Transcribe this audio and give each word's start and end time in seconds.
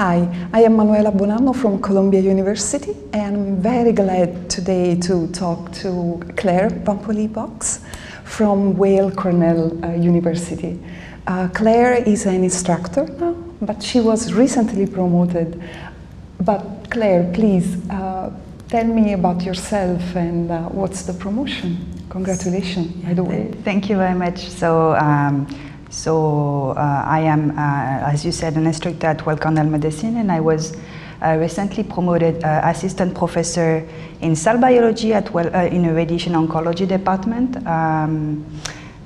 Hi, 0.00 0.48
I 0.54 0.62
am 0.62 0.76
Manuela 0.76 1.12
Bonanno 1.12 1.54
from 1.54 1.78
Columbia 1.78 2.22
University, 2.22 2.96
and 3.12 3.36
I'm 3.36 3.56
very 3.60 3.92
glad 3.92 4.48
today 4.48 4.98
to 5.00 5.26
talk 5.26 5.72
to 5.72 6.22
Claire 6.38 6.70
Van 6.70 7.26
Box 7.26 7.80
from 8.24 8.78
Weill 8.78 9.10
Cornell 9.10 9.78
uh, 9.84 9.92
University. 9.92 10.80
Uh, 11.26 11.48
Claire 11.48 12.02
is 12.08 12.24
an 12.24 12.42
instructor 12.42 13.04
now, 13.18 13.34
but 13.60 13.82
she 13.82 14.00
was 14.00 14.32
recently 14.32 14.86
promoted. 14.86 15.62
But 16.40 16.64
Claire, 16.88 17.30
please 17.34 17.76
uh, 17.90 18.30
tell 18.70 18.86
me 18.86 19.12
about 19.12 19.42
yourself 19.42 20.16
and 20.16 20.50
uh, 20.50 20.62
what's 20.70 21.02
the 21.02 21.12
promotion. 21.12 21.76
Congratulations, 22.08 22.86
by 23.04 23.12
the 23.12 23.22
way. 23.22 23.52
Thank 23.64 23.90
you 23.90 23.98
very 23.98 24.14
much. 24.14 24.48
So. 24.48 24.94
Um, 24.94 25.46
so 25.90 26.70
uh, 26.76 27.02
I 27.04 27.20
am, 27.20 27.50
uh, 27.58 28.12
as 28.12 28.24
you 28.24 28.30
said, 28.30 28.54
an 28.54 28.66
instructor 28.66 29.08
at 29.08 29.26
Weill 29.26 29.36
Cornell 29.36 29.66
Medicine, 29.66 30.16
and 30.18 30.30
I 30.30 30.38
was 30.38 30.76
uh, 31.20 31.36
recently 31.38 31.82
promoted 31.82 32.42
uh, 32.44 32.60
assistant 32.64 33.14
professor 33.14 33.86
in 34.20 34.36
cell 34.36 34.56
biology 34.56 35.12
at 35.12 35.34
Weill, 35.34 35.54
uh, 35.54 35.66
in 35.66 35.84
a 35.86 35.92
radiation 35.92 36.34
oncology 36.34 36.86
department. 36.86 37.66
Um, 37.66 38.46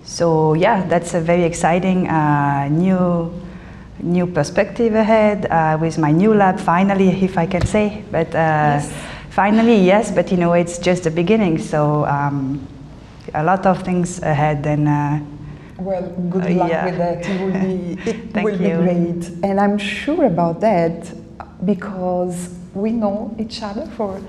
so 0.05 0.53
yeah, 0.53 0.87
that's 0.87 1.15
a 1.15 1.21
very 1.21 1.45
exciting 1.45 2.07
uh, 2.09 2.69
new 2.69 3.33
new 4.01 4.27
perspective 4.27 4.95
ahead 4.95 5.49
with 5.81 5.97
my 5.97 6.11
new 6.11 6.35
lab. 6.35 6.61
Finally, 6.61 7.25
if 7.25 7.39
I 7.39 7.47
can 7.47 7.65
say, 7.65 8.05
but 8.11 8.31
yes. 8.33 8.93
finally, 9.31 9.81
yes. 9.81 10.11
But 10.11 10.31
you 10.31 10.37
know, 10.37 10.53
it's 10.53 10.79
just 10.79 11.05
the 11.05 11.11
beginning. 11.11 11.57
So 11.57 12.05
um, 12.05 12.69
a 13.33 13.43
lot 13.43 13.65
of 13.65 13.83
things 13.83 14.21
ahead, 14.21 14.67
and 14.67 15.34
well, 15.79 16.09
good 16.31 16.51
luck 16.51 16.71
yeah. 16.71 16.85
with 16.85 16.99
that. 16.99 17.27
It 17.27 17.41
will 17.41 17.53
be, 17.53 18.01
it 18.11 18.45
will 18.45 18.59
be 18.59 18.71
great. 18.71 19.45
And 19.45 19.61
I'm 19.61 19.79
sure 19.79 20.27
about 20.27 20.61
that 20.61 21.13
because 21.65 22.55
we 22.75 22.91
know 22.91 23.35
each 23.39 23.63
other 23.63 23.87
for 23.97 24.21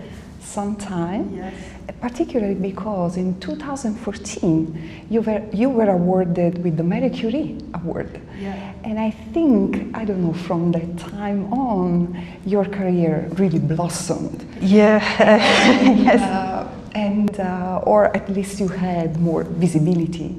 some 0.41 0.75
time. 0.75 1.35
Yes. 1.35 1.53
Particularly 2.01 2.55
because 2.55 3.17
in 3.17 3.39
2014 3.39 5.05
you 5.09 5.21
were 5.21 5.41
you 5.51 5.69
were 5.69 5.89
awarded 5.89 6.63
with 6.63 6.77
the 6.77 6.83
Marie 6.83 7.09
Curie 7.09 7.57
Award, 7.73 8.21
yeah. 8.39 8.73
and 8.83 8.99
I 8.99 9.09
think 9.09 9.95
I 9.95 10.05
don't 10.05 10.21
know 10.21 10.33
from 10.33 10.71
that 10.73 10.97
time 10.97 11.51
on 11.53 12.21
your 12.45 12.65
career 12.65 13.27
really 13.37 13.59
blossomed. 13.59 14.45
Yeah, 14.61 14.99
and, 15.87 15.99
yes, 15.99 16.21
uh, 16.21 16.69
and 16.93 17.39
uh, 17.39 17.81
or 17.83 18.15
at 18.15 18.29
least 18.29 18.59
you 18.59 18.67
had 18.67 19.19
more 19.19 19.43
visibility 19.43 20.35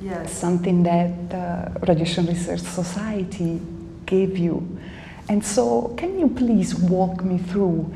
yes. 0.00 0.32
something 0.32 0.82
that 0.84 1.30
the 1.30 1.86
Radiation 1.86 2.26
Research 2.26 2.60
Society 2.60 3.60
gave 4.06 4.38
you. 4.38 4.78
And 5.28 5.44
so, 5.44 5.94
can 5.96 6.18
you 6.18 6.28
please 6.28 6.74
walk 6.74 7.22
me 7.22 7.38
through 7.38 7.94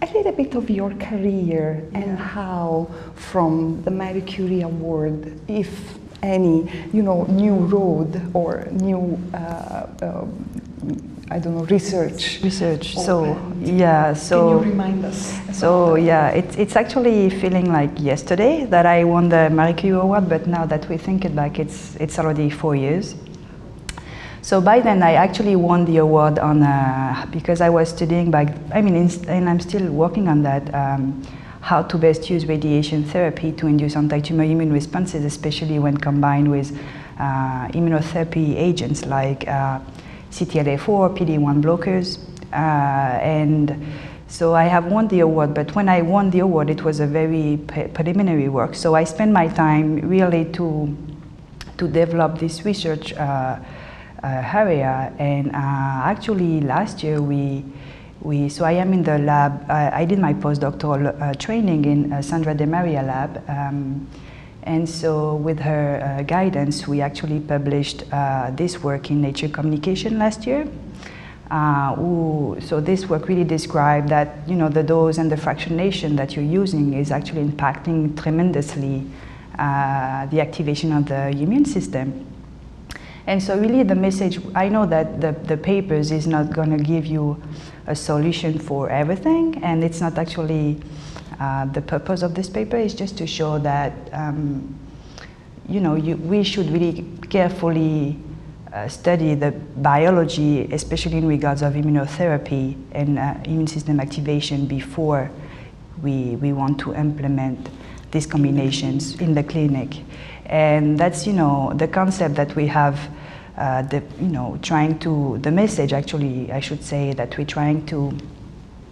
a 0.00 0.06
little 0.06 0.32
bit 0.32 0.54
of 0.54 0.70
your 0.70 0.94
career 0.94 1.88
and 1.92 2.06
yeah. 2.06 2.16
how, 2.16 2.88
from 3.16 3.82
the 3.82 3.90
Marie 3.90 4.20
Curie 4.20 4.62
Award, 4.62 5.40
if 5.48 5.98
any, 6.22 6.70
you 6.92 7.02
know, 7.02 7.24
new 7.24 7.54
road 7.54 8.30
or 8.34 8.66
new 8.70 9.20
uh, 9.34 9.86
uh, 10.02 10.26
I 11.30 11.38
don't 11.38 11.56
know, 11.56 11.64
research. 11.64 12.40
Research. 12.42 12.94
So 12.94 13.36
yeah. 13.60 14.14
So 14.14 14.60
can 14.60 14.66
you 14.66 14.70
remind 14.70 15.04
us? 15.04 15.38
So 15.52 15.96
yeah, 15.96 16.30
it's 16.30 16.56
it's 16.56 16.74
actually 16.74 17.28
feeling 17.28 17.70
like 17.70 17.90
yesterday 18.00 18.64
that 18.66 18.86
I 18.86 19.04
won 19.04 19.28
the 19.28 19.50
Marie 19.50 19.74
Curie 19.74 20.00
Award, 20.00 20.28
but 20.28 20.46
now 20.46 20.64
that 20.64 20.88
we 20.88 20.96
think 20.96 21.24
it 21.26 21.36
back, 21.36 21.58
it's 21.58 21.96
it's 21.96 22.18
already 22.18 22.48
four 22.48 22.74
years. 22.74 23.14
So 24.40 24.62
by 24.62 24.80
then, 24.80 25.02
I 25.02 25.12
actually 25.14 25.56
won 25.56 25.84
the 25.84 25.98
award 25.98 26.38
on 26.38 26.62
uh, 26.62 27.26
because 27.30 27.60
I 27.60 27.68
was 27.68 27.90
studying 27.90 28.30
back. 28.30 28.56
I 28.72 28.80
mean, 28.80 28.96
and 29.28 29.50
I'm 29.50 29.60
still 29.60 29.90
working 29.92 30.28
on 30.28 30.42
that. 30.44 30.74
Um, 30.74 31.22
how 31.60 31.82
to 31.82 31.98
best 31.98 32.30
use 32.30 32.46
radiation 32.46 33.04
therapy 33.04 33.52
to 33.52 33.66
induce 33.66 33.96
anti-tumor 33.96 34.44
immune 34.44 34.72
responses, 34.72 35.24
especially 35.24 35.78
when 35.78 35.96
combined 35.98 36.50
with 36.50 36.72
uh, 37.18 37.68
immunotherapy 37.74 38.56
agents 38.56 39.04
like 39.04 39.46
uh, 39.48 39.78
CTLA4, 40.30 41.16
PD-1 41.16 41.62
blockers, 41.62 42.18
uh, 42.52 43.18
and 43.22 43.76
so 44.28 44.54
I 44.54 44.64
have 44.64 44.84
won 44.86 45.08
the 45.08 45.20
award, 45.20 45.54
but 45.54 45.74
when 45.74 45.88
I 45.88 46.02
won 46.02 46.28
the 46.30 46.40
award, 46.40 46.68
it 46.68 46.84
was 46.84 47.00
a 47.00 47.06
very 47.06 47.56
preliminary 47.66 48.50
work. 48.50 48.74
So 48.74 48.94
I 48.94 49.04
spent 49.04 49.32
my 49.32 49.48
time 49.48 50.06
really 50.06 50.44
to, 50.52 50.94
to 51.78 51.88
develop 51.88 52.38
this 52.38 52.66
research 52.66 53.14
uh, 53.14 53.58
uh, 54.22 54.50
area. 54.52 55.14
And 55.18 55.48
uh, 55.48 56.04
actually 56.04 56.60
last 56.60 57.02
year 57.02 57.22
we, 57.22 57.64
we, 58.20 58.50
so 58.50 58.66
I 58.66 58.72
am 58.72 58.92
in 58.92 59.02
the 59.02 59.18
lab, 59.18 59.64
I 59.70 60.04
did 60.04 60.18
my 60.18 60.34
postdoctoral 60.34 61.20
uh, 61.22 61.32
training 61.34 61.86
in 61.86 62.12
uh, 62.12 62.20
Sandra 62.20 62.54
Demaria 62.54 63.06
lab. 63.06 63.42
Um, 63.48 64.06
and 64.68 64.86
so, 64.86 65.36
with 65.36 65.60
her 65.60 65.98
uh, 66.04 66.22
guidance, 66.24 66.86
we 66.86 67.00
actually 67.00 67.40
published 67.40 68.04
uh, 68.12 68.50
this 68.50 68.82
work 68.82 69.10
in 69.10 69.22
Nature 69.22 69.48
Communication 69.48 70.18
last 70.18 70.46
year. 70.46 70.68
Uh, 71.50 71.96
so 72.60 72.78
this 72.78 73.08
work 73.08 73.28
really 73.28 73.44
described 73.44 74.10
that 74.10 74.46
you 74.46 74.54
know 74.54 74.68
the 74.68 74.82
dose 74.82 75.16
and 75.16 75.32
the 75.32 75.36
fractionation 75.36 76.16
that 76.18 76.36
you're 76.36 76.44
using 76.44 76.92
is 76.92 77.10
actually 77.10 77.42
impacting 77.42 78.14
tremendously 78.20 79.06
uh, 79.58 80.26
the 80.26 80.38
activation 80.38 80.92
of 80.92 81.06
the 81.06 81.28
immune 81.30 81.64
system. 81.64 82.26
And 83.26 83.42
so 83.42 83.58
really 83.58 83.82
the 83.84 83.94
message, 83.94 84.38
I 84.54 84.68
know 84.68 84.84
that 84.84 85.22
the, 85.22 85.32
the 85.32 85.56
papers 85.56 86.12
is 86.12 86.26
not 86.26 86.52
going 86.52 86.76
to 86.76 86.82
give 86.84 87.06
you 87.06 87.42
a 87.86 87.96
solution 87.96 88.58
for 88.58 88.90
everything, 88.90 89.64
and 89.64 89.82
it's 89.82 90.02
not 90.02 90.18
actually 90.18 90.78
uh, 91.40 91.64
the 91.66 91.80
purpose 91.80 92.22
of 92.22 92.34
this 92.34 92.48
paper 92.48 92.76
is 92.76 92.94
just 92.94 93.16
to 93.18 93.26
show 93.26 93.58
that 93.58 93.92
um, 94.12 94.78
you 95.68 95.80
know 95.80 95.94
you, 95.94 96.16
we 96.16 96.42
should 96.42 96.70
really 96.70 97.04
carefully 97.30 98.18
uh, 98.72 98.86
study 98.86 99.34
the 99.34 99.50
biology, 99.50 100.70
especially 100.72 101.16
in 101.18 101.26
regards 101.26 101.62
of 101.62 101.72
immunotherapy 101.74 102.76
and 102.92 103.18
uh, 103.18 103.34
immune 103.44 103.66
system 103.66 103.98
activation 103.98 104.66
before 104.66 105.30
we, 106.02 106.36
we 106.36 106.52
want 106.52 106.78
to 106.78 106.94
implement 106.94 107.70
these 108.10 108.26
combinations 108.26 109.18
in 109.20 109.34
the 109.34 109.42
clinic. 109.42 110.02
And 110.46 110.98
that's, 110.98 111.26
you 111.26 111.32
know, 111.32 111.72
the 111.76 111.88
concept 111.88 112.34
that 112.36 112.54
we 112.56 112.66
have, 112.66 112.98
uh, 113.56 113.82
the, 113.82 114.02
you 114.20 114.28
know, 114.28 114.58
trying 114.62 114.98
to, 115.00 115.38
the 115.38 115.50
message 115.50 115.92
actually, 115.92 116.52
I 116.52 116.60
should 116.60 116.82
say, 116.82 117.12
that 117.14 117.36
we're 117.36 117.46
trying 117.46 117.86
to 117.86 118.16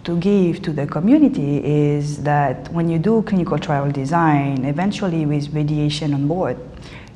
to 0.07 0.15
give 0.15 0.61
to 0.61 0.71
the 0.71 0.87
community 0.87 1.57
is 1.65 2.23
that 2.23 2.71
when 2.71 2.87
you 2.87 2.97
do 2.97 3.21
clinical 3.23 3.59
trial 3.59 3.91
design, 3.91 4.63
eventually 4.63 5.25
with 5.25 5.53
radiation 5.53 6.13
on 6.13 6.29
board, 6.29 6.57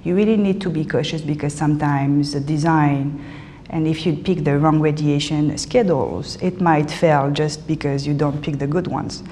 you 0.03 0.13
really 0.13 0.35
need 0.35 0.59
to 0.59 0.69
be 0.69 0.83
cautious 0.83 1.21
because 1.21 1.53
sometimes 1.53 2.33
the 2.33 2.41
design 2.41 3.23
and 3.69 3.87
if 3.87 4.05
you 4.05 4.17
pick 4.17 4.43
the 4.43 4.59
wrong 4.59 4.81
radiation 4.81 5.57
schedules, 5.57 6.35
it 6.41 6.59
might 6.59 6.91
fail 6.91 7.31
just 7.31 7.65
because 7.65 8.05
you 8.05 8.13
don't 8.13 8.41
pick 8.41 8.59
the 8.59 8.67
good 8.67 8.87
ones. 8.87 9.23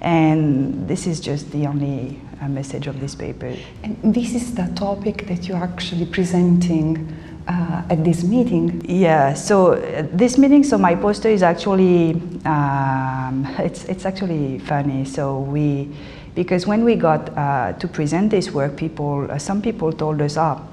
And 0.00 0.86
this 0.86 1.08
is 1.08 1.18
just 1.18 1.50
the 1.50 1.66
only 1.66 2.20
uh, 2.40 2.46
message 2.46 2.86
of 2.86 3.00
this 3.00 3.16
paper. 3.16 3.52
And 3.82 4.14
this 4.14 4.36
is 4.36 4.54
the 4.54 4.68
topic 4.76 5.26
that 5.26 5.48
you're 5.48 5.64
actually 5.64 6.06
presenting 6.06 7.12
uh, 7.48 7.82
at 7.90 8.04
this 8.04 8.22
meeting? 8.22 8.82
Yeah, 8.88 9.34
so 9.34 9.72
uh, 9.72 10.06
this 10.12 10.38
meeting, 10.38 10.62
so 10.62 10.78
my 10.78 10.94
poster 10.94 11.28
is 11.28 11.42
actually, 11.42 12.12
um, 12.44 13.46
it's, 13.58 13.84
it's 13.86 14.04
actually 14.04 14.58
funny. 14.60 15.04
So 15.04 15.40
we, 15.40 15.88
because 16.34 16.66
when 16.66 16.84
we 16.84 16.94
got 16.94 17.36
uh, 17.36 17.72
to 17.72 17.88
present 17.88 18.30
this 18.30 18.50
work, 18.50 18.76
people, 18.76 19.30
uh, 19.30 19.38
some 19.38 19.62
people 19.62 19.92
told 19.92 20.20
us, 20.20 20.36
oh, 20.36 20.66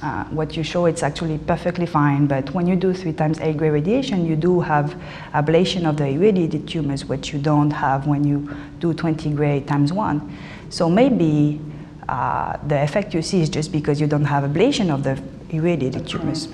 uh, 0.00 0.24
what 0.26 0.56
you 0.56 0.62
show 0.62 0.86
it's 0.86 1.02
actually 1.02 1.38
perfectly 1.38 1.86
fine, 1.86 2.26
but 2.26 2.54
when 2.54 2.68
you 2.68 2.76
do 2.76 2.94
three 2.94 3.12
times 3.12 3.40
8 3.40 3.56
gray 3.56 3.70
radiation, 3.70 4.24
you 4.24 4.36
do 4.36 4.60
have 4.60 4.94
ablation 5.34 5.88
of 5.88 5.96
the 5.96 6.06
irradiated 6.06 6.68
tumors, 6.68 7.06
which 7.06 7.32
you 7.32 7.40
don't 7.40 7.72
have 7.72 8.06
when 8.06 8.22
you 8.22 8.54
do 8.78 8.94
20 8.94 9.30
gray 9.30 9.60
times 9.60 9.92
one. 9.92 10.36
So 10.70 10.88
maybe 10.88 11.60
uh, 12.08 12.58
the 12.68 12.80
effect 12.80 13.12
you 13.12 13.22
see 13.22 13.40
is 13.40 13.48
just 13.48 13.72
because 13.72 14.00
you 14.00 14.06
don't 14.06 14.24
have 14.24 14.44
ablation 14.44 14.94
of 14.94 15.02
the 15.02 15.20
irradiated 15.50 16.06
tumors. 16.06 16.48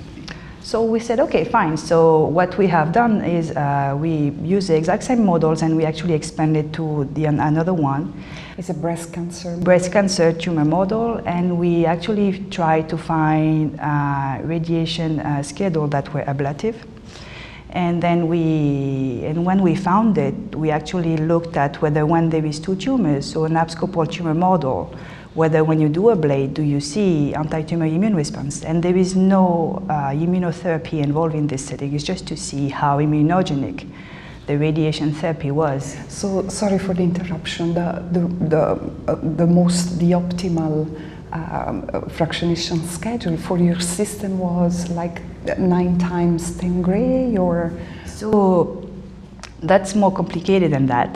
So 0.64 0.82
we 0.82 0.98
said, 0.98 1.20
okay, 1.20 1.44
fine. 1.44 1.76
So 1.76 2.24
what 2.24 2.56
we 2.56 2.66
have 2.68 2.90
done 2.90 3.22
is 3.22 3.50
uh, 3.50 3.94
we 3.98 4.30
use 4.42 4.68
the 4.68 4.76
exact 4.76 5.02
same 5.02 5.22
models 5.22 5.60
and 5.60 5.76
we 5.76 5.84
actually 5.84 6.14
expanded 6.14 6.72
to 6.72 7.04
the 7.12 7.26
another 7.26 7.74
one. 7.74 8.14
It's 8.56 8.70
a 8.70 8.74
breast 8.74 9.12
cancer. 9.12 9.58
Breast 9.58 9.92
cancer 9.92 10.32
tumor 10.32 10.64
model, 10.64 11.20
and 11.26 11.58
we 11.58 11.84
actually 11.84 12.46
try 12.50 12.80
to 12.82 12.96
find 12.96 13.78
uh, 13.78 14.38
radiation 14.42 15.20
uh, 15.20 15.42
schedule 15.42 15.86
that 15.88 16.14
were 16.14 16.22
ablative. 16.22 16.86
And 17.70 18.00
then 18.00 18.28
we, 18.28 19.24
and 19.24 19.44
when 19.44 19.60
we 19.60 19.74
found 19.74 20.16
it, 20.16 20.34
we 20.54 20.70
actually 20.70 21.16
looked 21.16 21.56
at 21.56 21.82
whether 21.82 22.06
when 22.06 22.30
there 22.30 22.46
is 22.46 22.60
two 22.60 22.76
tumors, 22.76 23.30
so 23.30 23.44
an 23.44 23.54
abscopal 23.56 24.06
tumor 24.06 24.34
model, 24.34 24.94
whether 25.34 25.64
when 25.64 25.80
you 25.80 25.88
do 25.88 26.02
ablate, 26.02 26.54
do 26.54 26.62
you 26.62 26.80
see 26.80 27.34
anti-tumor 27.34 27.86
immune 27.86 28.14
response? 28.14 28.64
And 28.64 28.82
there 28.82 28.96
is 28.96 29.16
no 29.16 29.84
uh, 29.88 30.10
immunotherapy 30.10 31.02
involved 31.02 31.34
in 31.34 31.48
this 31.48 31.66
setting. 31.66 31.92
It's 31.94 32.04
just 32.04 32.26
to 32.28 32.36
see 32.36 32.68
how 32.68 32.98
immunogenic 32.98 33.88
the 34.46 34.56
radiation 34.58 35.12
therapy 35.12 35.50
was. 35.50 35.96
So 36.08 36.48
sorry 36.48 36.78
for 36.78 36.94
the 36.94 37.02
interruption. 37.02 37.74
The 37.74 38.04
the 38.12 38.20
the, 38.48 38.62
uh, 39.08 39.14
the 39.36 39.46
most 39.46 39.98
the 39.98 40.12
optimal 40.12 40.86
um, 41.32 41.82
fractionation 42.10 42.84
schedule 42.86 43.36
for 43.36 43.58
your 43.58 43.80
system 43.80 44.38
was 44.38 44.88
like 44.90 45.20
nine 45.58 45.98
times 45.98 46.56
10 46.58 46.82
gray 46.82 47.36
or 47.36 47.72
so 48.06 48.83
that's 49.62 49.94
more 49.94 50.12
complicated 50.12 50.72
than 50.72 50.86
that. 50.86 51.14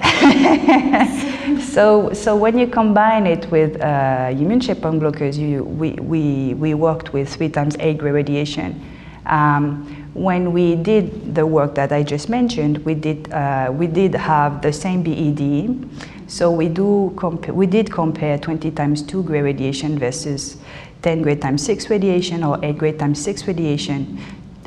so, 1.62 2.12
so 2.12 2.36
when 2.36 2.58
you 2.58 2.66
combine 2.66 3.26
it 3.26 3.50
with 3.50 3.80
uh, 3.80 4.28
immune 4.30 4.60
checkpoint 4.60 5.00
blockers, 5.02 5.36
you, 5.36 5.64
we, 5.64 5.92
we, 5.92 6.54
we 6.54 6.74
worked 6.74 7.12
with 7.12 7.28
three 7.28 7.48
times 7.48 7.76
eight 7.80 7.98
gray 7.98 8.10
radiation. 8.10 8.82
Um, 9.26 10.10
when 10.14 10.52
we 10.52 10.74
did 10.74 11.34
the 11.34 11.46
work 11.46 11.74
that 11.74 11.92
I 11.92 12.02
just 12.02 12.28
mentioned, 12.28 12.78
we 12.84 12.94
did, 12.94 13.30
uh, 13.32 13.70
we 13.72 13.86
did 13.86 14.14
have 14.14 14.62
the 14.62 14.72
same 14.72 15.02
BED. 15.02 15.88
So 16.28 16.50
we, 16.50 16.68
do 16.68 17.16
we 17.48 17.66
did 17.66 17.90
compare 17.90 18.38
20 18.38 18.70
times 18.72 19.02
2 19.02 19.22
gray 19.22 19.40
radiation 19.40 19.98
versus 19.98 20.58
10 21.02 21.22
gray 21.22 21.36
times 21.36 21.64
6 21.64 21.88
radiation 21.90 22.42
or 22.42 22.58
8 22.62 22.76
gray 22.76 22.92
times 22.92 23.22
6 23.22 23.46
radiation 23.46 24.18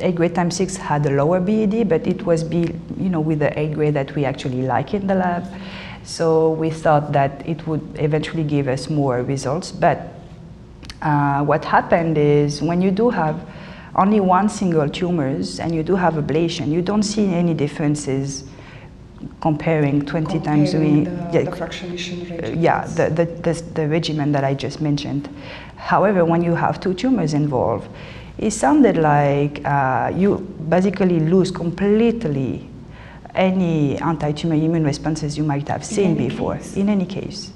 8 0.02 0.16
gray 0.16 0.30
times 0.30 0.56
6 0.58 0.78
had 0.78 1.06
a 1.06 1.12
lower 1.12 1.40
BED, 1.40 1.88
but 1.90 2.06
it 2.08 2.26
was 2.26 2.44
be, 2.44 2.74
you 2.98 3.10
know, 3.10 3.20
with 3.20 3.40
the 3.40 3.58
8 3.58 3.74
gray 3.74 3.92
that 3.92 4.14
we 4.16 4.26
actually 4.26 4.64
like 4.64 4.94
in 4.94 5.08
the 5.08 5.16
lab. 5.16 5.46
So 6.04 6.52
we 6.52 6.70
thought 6.70 7.12
that 7.12 7.48
it 7.48 7.66
would 7.68 7.82
eventually 8.00 8.44
give 8.44 8.68
us 8.68 8.90
more 8.90 9.22
results. 9.24 9.72
But 9.72 10.14
uh, 11.02 11.44
what 11.44 11.66
happened 11.66 12.18
is 12.18 12.62
when 12.62 12.82
you 12.82 12.92
do 12.92 13.10
have 13.10 13.48
only 13.96 14.20
one 14.20 14.50
single 14.50 14.90
tumors 14.90 15.60
and 15.60 15.76
you 15.76 15.84
do 15.84 15.96
have 15.96 16.16
ablation, 16.16 16.70
you 16.72 16.82
don't 16.82 17.04
see 17.04 17.34
any 17.34 17.54
differences 17.54 18.46
comparing 19.40 20.04
20 20.04 20.40
comparing 20.40 20.44
times 20.44 20.72
the, 20.72 20.80
yeah, 21.32 21.44
the 21.44 21.52
fractionation 21.52 22.60
yeah 22.60 22.86
the, 22.88 23.10
the, 23.10 23.26
the, 23.26 23.62
the 23.74 23.88
regimen 23.88 24.32
that 24.32 24.44
I 24.44 24.54
just 24.54 24.82
mentioned. 24.82 25.30
However, 25.76 26.26
when 26.26 26.42
you 26.42 26.56
have 26.56 26.80
two 26.80 26.94
tumors 26.94 27.34
involved, 27.34 27.88
it 28.38 28.52
sounded 28.52 28.98
like 28.98 29.64
uh, 29.66 30.12
you 30.16 30.38
basically 30.70 31.20
lose 31.20 31.52
completely 31.52 32.68
any 33.36 33.98
anti-tumor 33.98 34.56
immune 34.56 34.84
responses 34.84 35.38
you 35.38 35.44
might 35.44 35.68
have 35.68 35.86
seen 35.86 36.16
before, 36.16 36.56
case. 36.56 36.76
in 36.76 36.90
any 36.90 37.06
case. 37.06 37.52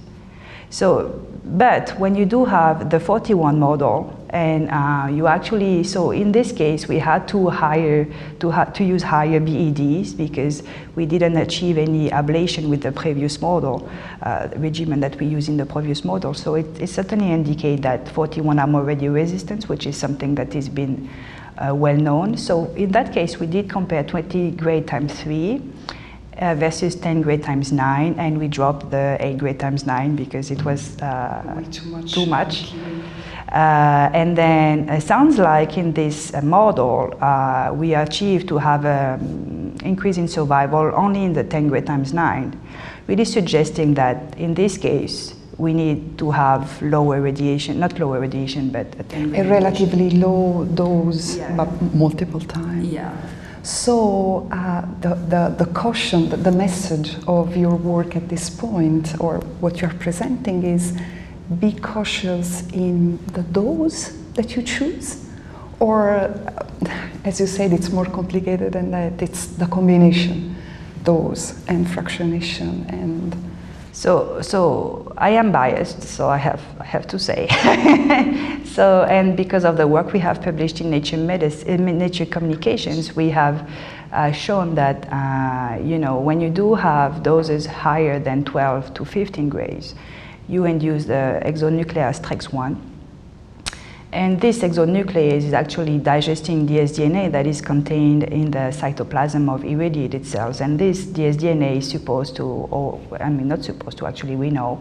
So, 0.70 1.26
but 1.46 1.92
when 2.00 2.16
you 2.16 2.26
do 2.26 2.44
have 2.44 2.90
the 2.90 2.98
4T1 2.98 3.58
model, 3.58 4.12
and 4.32 4.70
uh, 4.70 5.08
you 5.10 5.28
actually, 5.28 5.84
so 5.84 6.12
in 6.12 6.32
this 6.32 6.52
case, 6.52 6.88
we 6.88 6.98
had 6.98 7.28
to 7.30 7.50
hire, 7.50 8.08
to, 8.40 8.52
ha 8.52 8.66
to 8.66 8.84
use 8.84 9.04
higher 9.04 9.40
BEDs 9.40 10.18
because 10.18 10.64
we 10.96 11.06
didn't 11.06 11.38
achieve 11.38 11.78
any 11.78 12.10
ablation 12.10 12.68
with 12.68 12.82
the 12.82 12.92
previous 12.92 13.40
model, 13.40 13.88
uh, 14.24 14.50
regimen 14.58 15.00
that 15.00 15.18
we 15.20 15.28
use 15.28 15.48
in 15.48 15.56
the 15.56 15.66
previous 15.66 16.04
model. 16.04 16.34
So 16.34 16.56
it, 16.56 16.82
it 16.82 16.88
certainly 16.88 17.32
indicates 17.32 17.84
that 17.84 18.06
4T1 18.06 18.60
are 18.60 18.68
more 18.68 18.84
radio 18.84 19.12
resistant, 19.12 19.70
which 19.70 19.86
is 19.86 19.96
something 19.96 20.36
that 20.36 20.52
has 20.54 20.68
been 20.68 21.10
uh, 21.58 21.74
well 21.76 21.96
known. 21.96 22.38
So 22.38 22.66
in 22.74 22.92
that 22.92 23.14
case, 23.14 23.40
we 23.40 23.46
did 23.46 23.70
compare 23.70 24.04
20 24.04 24.52
gray 24.52 24.82
times 24.82 25.14
3 25.22 25.62
uh, 26.40 26.56
versus 26.56 26.96
10 26.96 27.22
gray 27.22 27.38
times 27.38 27.72
9, 27.72 28.16
and 28.18 28.38
we 28.38 28.48
dropped 28.48 28.92
the 28.92 29.18
8 29.20 29.38
gray 29.38 29.54
times 29.54 29.86
9 29.86 30.16
because 30.16 30.52
it 30.52 30.64
was 30.66 31.00
uh, 31.02 31.54
Way 31.58 31.64
too 31.66 31.86
much. 31.90 32.14
Too 32.14 32.26
much. 32.26 32.74
Uh, 33.52 34.10
and 34.14 34.38
then 34.38 34.90
it 34.90 35.02
sounds 35.02 35.38
like 35.38 35.78
in 35.78 35.94
this 35.94 36.34
uh, 36.34 36.42
model, 36.42 37.14
uh, 37.22 37.72
we 37.74 37.94
achieved 37.94 38.48
to 38.50 38.58
have 38.58 38.86
an 38.86 39.78
increase 39.84 40.18
in 40.18 40.28
survival 40.28 40.92
only 40.96 41.24
in 41.24 41.34
the 41.34 41.44
10 41.44 41.70
gray 41.70 41.82
times 41.82 42.14
9, 42.14 42.60
really 43.08 43.26
suggesting 43.26 43.94
that 43.94 44.38
in 44.38 44.54
this 44.56 44.78
case, 44.78 45.36
we 45.58 45.74
need 45.74 46.18
to 46.18 46.32
have 46.32 46.82
lower 46.82 47.22
radiation, 47.22 47.80
not 47.80 47.98
lower 47.98 48.20
radiation, 48.20 48.70
but 48.72 48.88
a 49.00 49.04
10 49.04 49.30
gray 49.30 49.40
A 49.40 49.44
relatively 49.50 50.10
low 50.10 50.66
dose, 50.74 51.38
Yeah. 51.38 51.56
but 51.56 51.70
multiple 51.94 52.42
times. 52.42 52.88
Yeah. 52.88 53.14
So 53.66 54.48
uh, 54.52 54.86
the, 55.02 55.16
the, 55.16 55.66
the 55.66 55.72
caution, 55.74 56.30
the, 56.30 56.38
the 56.38 56.52
message 56.52 57.16
of 57.28 57.58
your 57.58 57.76
work 57.76 58.16
at 58.16 58.30
this 58.30 58.48
point, 58.48 59.20
or 59.20 59.40
what 59.60 59.82
you're 59.82 59.94
presenting, 59.96 60.62
is 60.62 60.96
be 61.60 61.72
cautious 61.72 62.62
in 62.74 63.18
the 63.34 63.42
dose 63.42 64.10
that 64.36 64.56
you 64.56 64.62
choose, 64.62 65.28
or 65.80 66.12
uh, 66.12 66.68
as 67.24 67.40
you 67.40 67.48
said, 67.48 67.74
it's 67.74 67.90
more 67.90 68.06
complicated 68.06 68.74
than 68.74 68.92
that. 68.92 69.20
It's 69.20 69.48
the 69.48 69.66
combination, 69.66 70.56
dose 71.04 71.66
and 71.68 71.88
fractionation 71.88 72.88
and. 72.90 73.36
So, 73.96 74.42
so 74.42 75.14
I 75.18 75.30
am 75.30 75.54
biased, 75.54 76.04
so 76.04 76.28
I 76.28 76.36
have, 76.36 76.62
I 76.82 76.84
have 76.84 77.08
to 77.08 77.18
say. 77.18 77.48
so, 78.66 79.04
and 79.10 79.38
because 79.38 79.64
of 79.64 79.78
the 79.78 79.88
work 79.88 80.12
we 80.12 80.20
have 80.20 80.42
published 80.42 80.82
in 80.82 80.90
Nature 80.90 81.16
Medicine, 81.16 81.88
in 81.88 81.98
Nature 81.98 82.26
Communications, 82.26 83.16
we 83.16 83.30
have 83.30 83.70
uh, 84.12 84.34
shown 84.34 84.76
that, 84.76 85.08
uh, 85.14 85.82
you 85.82 85.98
know, 85.98 86.20
when 86.20 86.42
you 86.42 86.50
do 86.50 86.76
have 86.76 87.24
doses 87.24 87.66
higher 87.66 88.20
than 88.20 88.44
12 88.44 88.94
to 88.96 89.06
15 89.06 89.48
grays, 89.48 89.96
you 90.50 90.66
induce 90.66 91.06
the 91.06 91.42
exonuclease 91.46 92.20
TREX1. 92.20 92.95
And 94.16 94.40
this 94.40 94.60
exonuclease 94.60 95.44
is 95.44 95.52
actually 95.52 95.98
digesting 95.98 96.66
dsDNA 96.66 97.34
that 97.34 97.46
is 97.46 97.60
contained 97.60 98.24
in 98.24 98.50
the 98.50 98.72
cytoplasm 98.72 99.54
of 99.54 99.66
irradiated 99.66 100.26
cells. 100.26 100.62
And 100.62 100.80
this 100.80 101.04
dsDNA 101.04 101.80
is 101.80 101.90
supposed 101.92 102.38
to, 102.38 102.44
or 102.44 103.02
I 103.20 103.30
mean, 103.30 103.50
not 103.50 103.66
supposed 103.66 103.98
to, 103.98 104.08
actually, 104.08 104.38
we 104.38 104.52
know 104.52 104.80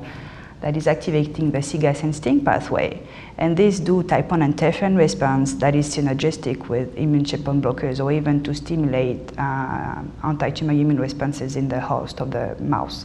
that 0.60 0.76
is 0.76 0.86
activating 0.86 1.50
the 1.50 1.58
CGAS 1.58 2.04
and 2.04 2.14
STING 2.14 2.44
pathway. 2.44 3.02
And 3.36 3.56
these 3.56 3.80
do 3.80 4.04
type 4.04 4.30
1 4.30 4.40
and 4.40 4.56
interferon 4.56 4.96
response 4.96 5.54
that 5.54 5.74
is 5.74 5.96
synergistic 5.96 6.68
with 6.68 6.96
immune 6.96 7.24
checkpoint 7.24 7.64
blockers 7.64 7.98
or 7.98 8.12
even 8.12 8.40
to 8.44 8.54
stimulate 8.54 9.36
uh, 9.36 10.00
anti-tumor 10.22 10.74
immune 10.74 11.00
responses 11.00 11.56
in 11.56 11.68
the 11.68 11.80
host 11.80 12.20
of 12.20 12.30
the 12.30 12.54
mouse. 12.60 13.04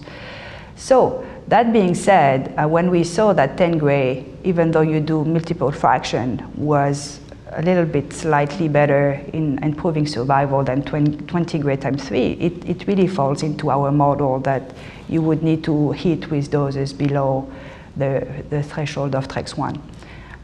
So 0.80 1.26
that 1.50 1.74
being 1.74 1.94
said, 1.94 2.54
uh, 2.58 2.66
when 2.66 2.90
we 2.90 3.04
saw 3.04 3.34
that 3.34 3.58
10 3.58 3.78
gray, 3.78 4.26
even 4.46 4.72
though 4.72 4.82
you 4.82 5.02
do 5.02 5.26
multiple 5.26 5.72
fraction, 5.72 6.42
was 6.56 7.20
a 7.52 7.62
little 7.62 7.86
bit 7.86 8.14
slightly 8.14 8.70
better 8.70 9.22
in 9.34 9.62
improving 9.62 10.08
survival 10.08 10.64
than 10.64 10.82
20, 10.84 11.26
20 11.26 11.60
gray 11.60 11.76
times 11.76 12.08
3, 12.08 12.32
it, 12.34 12.70
it 12.70 12.88
really 12.88 13.08
falls 13.08 13.44
into 13.44 13.70
our 13.70 13.92
model 13.92 14.40
that 14.40 14.74
you 15.10 15.22
would 15.22 15.44
need 15.44 15.66
to 15.66 15.92
hit 15.92 16.32
with 16.32 16.50
doses 16.50 16.94
below 16.94 17.52
the, 17.98 18.26
the 18.50 18.64
threshold 18.64 19.16
of 19.16 19.28
TREX1. 19.28 19.82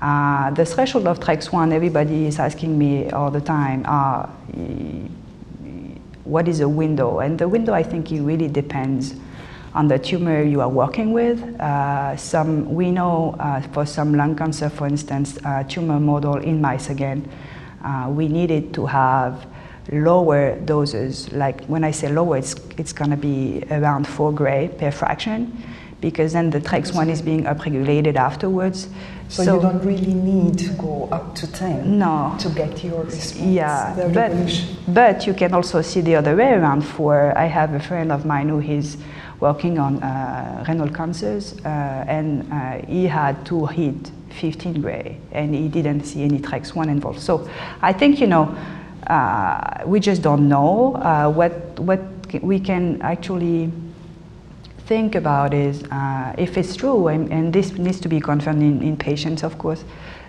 Uh, 0.01 0.51
the 0.51 0.65
threshold 0.65 1.07
of 1.07 1.17
TREX1, 1.21 1.71
everybody 1.71 2.25
is 2.25 2.39
asking 2.39 2.77
me 2.77 3.09
all 3.11 3.31
the 3.31 3.39
time, 3.39 3.85
uh, 3.87 4.27
what 6.25 6.49
is 6.49 6.59
a 6.59 6.67
window? 6.67 7.19
And 7.19 7.39
the 7.39 7.47
window, 7.47 7.73
I 7.73 7.83
think, 7.83 8.11
it 8.11 8.21
really 8.21 8.49
depends 8.49 9.15
on 9.75 9.89
the 9.89 9.99
tumor 9.99 10.41
you 10.41 10.61
are 10.61 10.69
working 10.69 11.11
with. 11.11 11.39
Uh, 11.59 12.15
some, 12.15 12.73
we 12.73 12.89
know 12.89 13.35
uh, 13.39 13.61
for 13.73 13.85
some 13.85 14.15
lung 14.15 14.35
cancer, 14.35 14.69
for 14.69 14.87
instance, 14.87 15.37
uh, 15.43 15.63
tumor 15.63 15.99
model 15.99 16.37
in 16.37 16.61
mice 16.61 16.89
again, 16.89 17.29
uh, 17.83 18.07
we 18.09 18.27
needed 18.29 18.73
to 18.73 18.85
have 18.85 19.45
lower 19.91 20.55
doses. 20.61 21.31
Like 21.33 21.65
when 21.65 21.83
I 21.83 21.91
say 21.91 22.11
lower, 22.11 22.37
it's, 22.37 22.55
it's 22.77 22.93
going 22.93 23.11
to 23.11 23.17
be 23.17 23.63
around 23.69 24.07
4 24.07 24.31
gray 24.33 24.69
per 24.69 24.91
fraction 24.91 25.61
because 25.99 26.33
then 26.33 26.49
the 26.49 26.61
TREX1 26.61 27.09
is 27.09 27.21
being 27.21 27.43
upregulated 27.43 28.15
afterwards. 28.15 28.87
So, 29.27 29.55
you 29.55 29.61
don't 29.61 29.83
really 29.83 30.13
need 30.13 30.57
to 30.59 30.69
go 30.73 31.09
up 31.11 31.35
to 31.35 31.51
10 31.51 31.97
No. 31.97 32.35
to 32.39 32.49
get 32.49 32.83
your 32.83 33.03
response. 33.03 33.41
Yeah, 33.41 34.09
but, 34.13 34.31
but 34.87 35.25
you 35.25 35.33
can 35.33 35.53
also 35.53 35.81
see 35.81 36.01
the 36.01 36.15
other 36.15 36.35
way 36.35 36.53
around. 36.53 36.81
For 36.81 37.35
I 37.35 37.45
have 37.45 37.73
a 37.73 37.79
friend 37.79 38.11
of 38.11 38.23
mine 38.23 38.49
who 38.49 38.59
is 38.59 38.97
working 39.39 39.79
on 39.79 40.01
uh, 40.01 40.63
renal 40.67 40.89
cancers, 40.89 41.55
uh, 41.65 42.05
and 42.07 42.51
uh, 42.51 42.85
he 42.85 43.05
had 43.05 43.45
to 43.45 43.65
hit 43.65 44.11
15 44.39 44.81
gray, 44.81 45.17
and 45.31 45.53
he 45.55 45.67
didn't 45.67 46.03
see 46.03 46.23
any 46.23 46.39
TREX1 46.39 46.87
involved. 46.87 47.19
So 47.19 47.49
I 47.81 47.93
think 47.93 48.19
you 48.19 48.27
know 48.27 48.55
we 49.85 49.99
just 49.99 50.21
don't 50.21 50.49
know 50.49 51.31
what 51.35 51.79
what 51.79 52.01
we 52.41 52.59
can 52.59 53.01
actually 53.01 53.71
think 54.87 55.15
about 55.15 55.53
is 55.53 55.83
uh, 55.91 56.35
if 56.37 56.57
it's 56.57 56.75
true, 56.75 57.07
and, 57.07 57.31
and, 57.31 57.51
this 57.51 57.73
needs 57.73 57.99
to 57.99 58.07
be 58.07 58.19
confirmed 58.19 58.61
in, 58.61 58.83
in 58.83 58.95
patients, 58.95 59.43
of 59.43 59.57
course. 59.57 59.83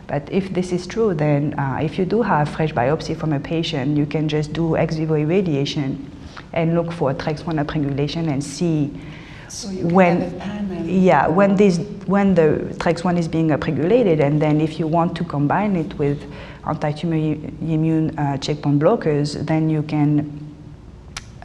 But 0.07 0.31
if 0.33 0.53
this 0.55 0.73
is 0.73 0.87
true, 0.87 1.15
then 1.15 1.59
uh, 1.59 1.81
if 1.83 1.99
you 1.99 2.05
do 2.05 2.23
have 2.23 2.49
fresh 2.49 2.73
biopsy 2.73 3.17
from 3.17 3.33
a 3.33 3.41
patient, 3.41 3.97
you 3.97 4.07
can 4.07 4.29
just 4.29 4.53
do 4.53 4.77
ex 4.77 4.97
vivo 4.97 5.15
irradiation 5.15 6.11
and 6.53 6.75
look 6.75 6.93
for 6.93 7.13
TREX1 7.15 7.65
upregulation 7.65 8.29
and 8.33 8.43
see 8.43 8.91
So 9.49 9.69
when 9.69 10.21
have 10.21 10.33
a 10.33 10.39
panel. 10.41 10.87
yeah 10.87 11.29
when 11.29 11.57
this 11.57 11.79
when 12.07 12.35
the 12.35 12.49
TREX1 12.79 13.17
is 13.19 13.29
being 13.29 13.49
upregulated 13.51 14.21
and 14.21 14.41
then 14.41 14.61
if 14.61 14.79
you 14.79 14.87
want 14.87 15.17
to 15.17 15.25
combine 15.25 15.77
it 15.77 15.97
with 15.99 16.19
anti-tumor 16.67 17.17
immune 17.75 18.17
uh, 18.19 18.37
checkpoint 18.39 18.81
blockers 18.83 19.35
then 19.47 19.71
you 19.71 19.83
can 19.83 20.11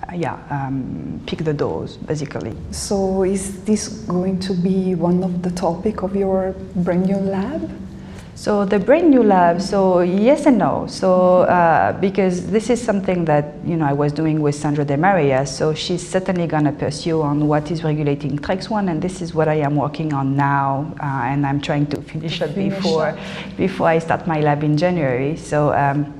uh, 0.09 0.15
yeah 0.15 0.37
um, 0.49 1.19
pick 1.27 1.39
the 1.43 1.53
dose 1.53 1.97
basically 1.97 2.53
So 2.71 3.23
is 3.23 3.63
this 3.65 3.87
going 4.07 4.39
to 4.39 4.53
be 4.53 4.95
one 4.95 5.23
of 5.23 5.41
the 5.43 5.51
topic 5.51 6.01
of 6.03 6.15
your 6.15 6.53
brand 6.75 7.05
new 7.05 7.17
lab? 7.17 7.69
So 8.41 8.65
the 8.65 8.79
brand 8.79 9.11
New 9.11 9.21
Lab, 9.21 9.61
so 9.61 9.99
yes 9.99 10.47
and 10.47 10.57
no. 10.57 10.87
So 10.87 11.41
uh, 11.41 11.93
because 12.01 12.47
this 12.47 12.71
is 12.71 12.81
something 12.81 13.23
that 13.25 13.53
you 13.63 13.77
know 13.77 13.85
I 13.85 13.93
was 13.93 14.11
doing 14.11 14.41
with 14.41 14.55
Sandra 14.55 14.83
Demaria, 14.83 15.47
so 15.47 15.75
she's 15.75 16.01
certainly 16.01 16.47
going 16.47 16.63
to 16.63 16.71
pursue 16.71 17.21
on 17.21 17.47
what 17.47 17.69
is 17.69 17.83
regulating 17.83 18.39
TREX1, 18.39 18.89
and 18.89 18.99
this 18.99 19.21
is 19.21 19.35
what 19.35 19.47
I 19.47 19.57
am 19.61 19.75
working 19.75 20.11
on 20.11 20.35
now, 20.35 20.91
uh, 20.99 21.29
and 21.29 21.45
I'm 21.45 21.61
trying 21.61 21.85
to 21.91 22.01
finish 22.01 22.41
it 22.41 22.55
Finish 22.55 22.73
before 22.73 23.09
up. 23.09 23.19
before 23.57 23.89
I 23.89 23.99
start 23.99 24.25
my 24.25 24.41
lab 24.41 24.63
in 24.63 24.75
January. 24.75 25.37
So. 25.37 25.71
Um, 25.73 26.11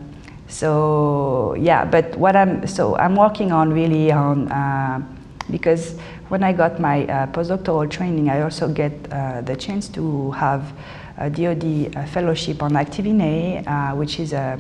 so 0.47 1.55
yeah, 1.57 1.85
but 1.85 2.13
what 2.17 2.35
I'm 2.35 2.67
so 2.67 2.97
I'm 2.97 3.15
working 3.15 3.53
on 3.53 3.71
really 3.73 4.11
on 4.11 4.51
uh, 4.51 5.01
because 5.49 5.95
when 6.27 6.43
I 6.43 6.51
got 6.51 6.77
my 6.77 7.05
uh, 7.05 7.27
postdoctoral 7.27 7.89
training, 7.89 8.29
I 8.29 8.41
also 8.41 8.67
get 8.67 8.91
uh, 9.11 9.41
the 9.41 9.55
chance 9.55 9.87
to 9.89 10.31
have 10.31 10.73
a 11.21 11.29
DoD 11.29 11.95
uh, 11.95 12.05
fellowship 12.07 12.63
on 12.63 12.71
Activin 12.71 13.21
A, 13.21 13.63
uh, 13.65 13.95
which 13.95 14.19
is 14.19 14.33
a 14.33 14.59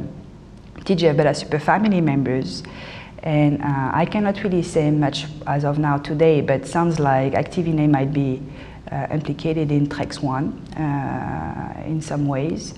TGF 0.79 1.17
beta 1.17 1.29
superfamily 1.29 2.01
members. 2.03 2.63
And 3.23 3.61
uh, 3.61 3.91
I 3.93 4.05
cannot 4.05 4.43
really 4.43 4.63
say 4.63 4.89
much 4.91 5.25
as 5.47 5.63
of 5.63 5.77
now 5.79 5.97
today, 5.97 6.41
but 6.41 6.67
sounds 6.67 6.99
like 6.99 7.33
Activin 7.33 7.79
A 7.79 7.87
might 7.87 8.13
be 8.13 8.41
uh, 8.91 9.07
implicated 9.11 9.71
in 9.71 9.87
TREX1 9.87 10.43
uh, 10.79 11.87
in 11.87 12.01
some 12.01 12.27
ways. 12.27 12.73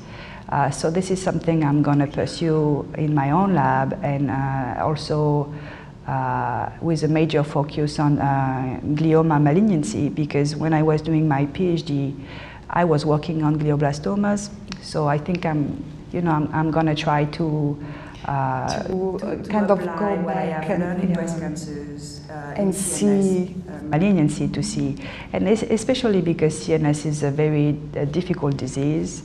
Uh, 0.50 0.70
so 0.70 0.92
this 0.92 1.10
is 1.10 1.22
something 1.22 1.64
I'm 1.64 1.82
going 1.82 2.00
to 2.00 2.08
pursue 2.08 2.88
in 2.98 3.14
my 3.14 3.32
own 3.32 3.56
lab 3.56 4.00
and 4.04 4.30
uh, 4.30 4.84
also 4.86 5.54
uh, 6.08 6.70
with 6.82 7.04
a 7.04 7.08
major 7.08 7.44
focus 7.44 7.98
on 7.98 8.20
uh, 8.20 8.80
glioma 8.84 9.42
malignancy 9.42 10.10
because 10.10 10.56
when 10.56 10.74
I 10.74 10.84
was 10.84 11.02
doing 11.02 11.28
my 11.28 11.46
PhD, 11.48 12.14
I 12.74 12.84
was 12.84 13.06
working 13.06 13.44
on 13.44 13.58
glioblastomas. 13.58 14.50
So 14.82 15.08
I 15.08 15.18
think 15.18 15.46
I'm, 15.46 15.84
you 16.12 16.22
know, 16.22 16.32
I'm, 16.32 16.50
I'm 16.54 16.72
going 16.72 16.88
to 16.88 16.96
try 16.96 17.26
to. 17.26 17.78
Uh, 18.26 18.84
To, 18.88 19.18
uh, 19.18 19.36
kind 19.52 19.70
of 19.70 19.80
go 19.80 19.86
back 19.86 20.70
and- 20.70 21.14
breast 21.14 21.40
cancers 21.40 22.22
uh, 22.30 22.56
And 22.62 22.74
see- 22.74 23.06
CNS, 23.06 23.50
uh, 23.68 23.84
malignancy 23.90 24.48
to 24.48 24.64
see, 24.64 24.96
and 25.34 25.46
es- 25.48 25.64
especially 25.70 26.22
because 26.22 26.54
CNS 26.66 27.06
is 27.06 27.24
a 27.24 27.32
very 27.32 27.76
uh, 27.98 28.06
difficult 28.06 28.56
disease. 28.56 29.24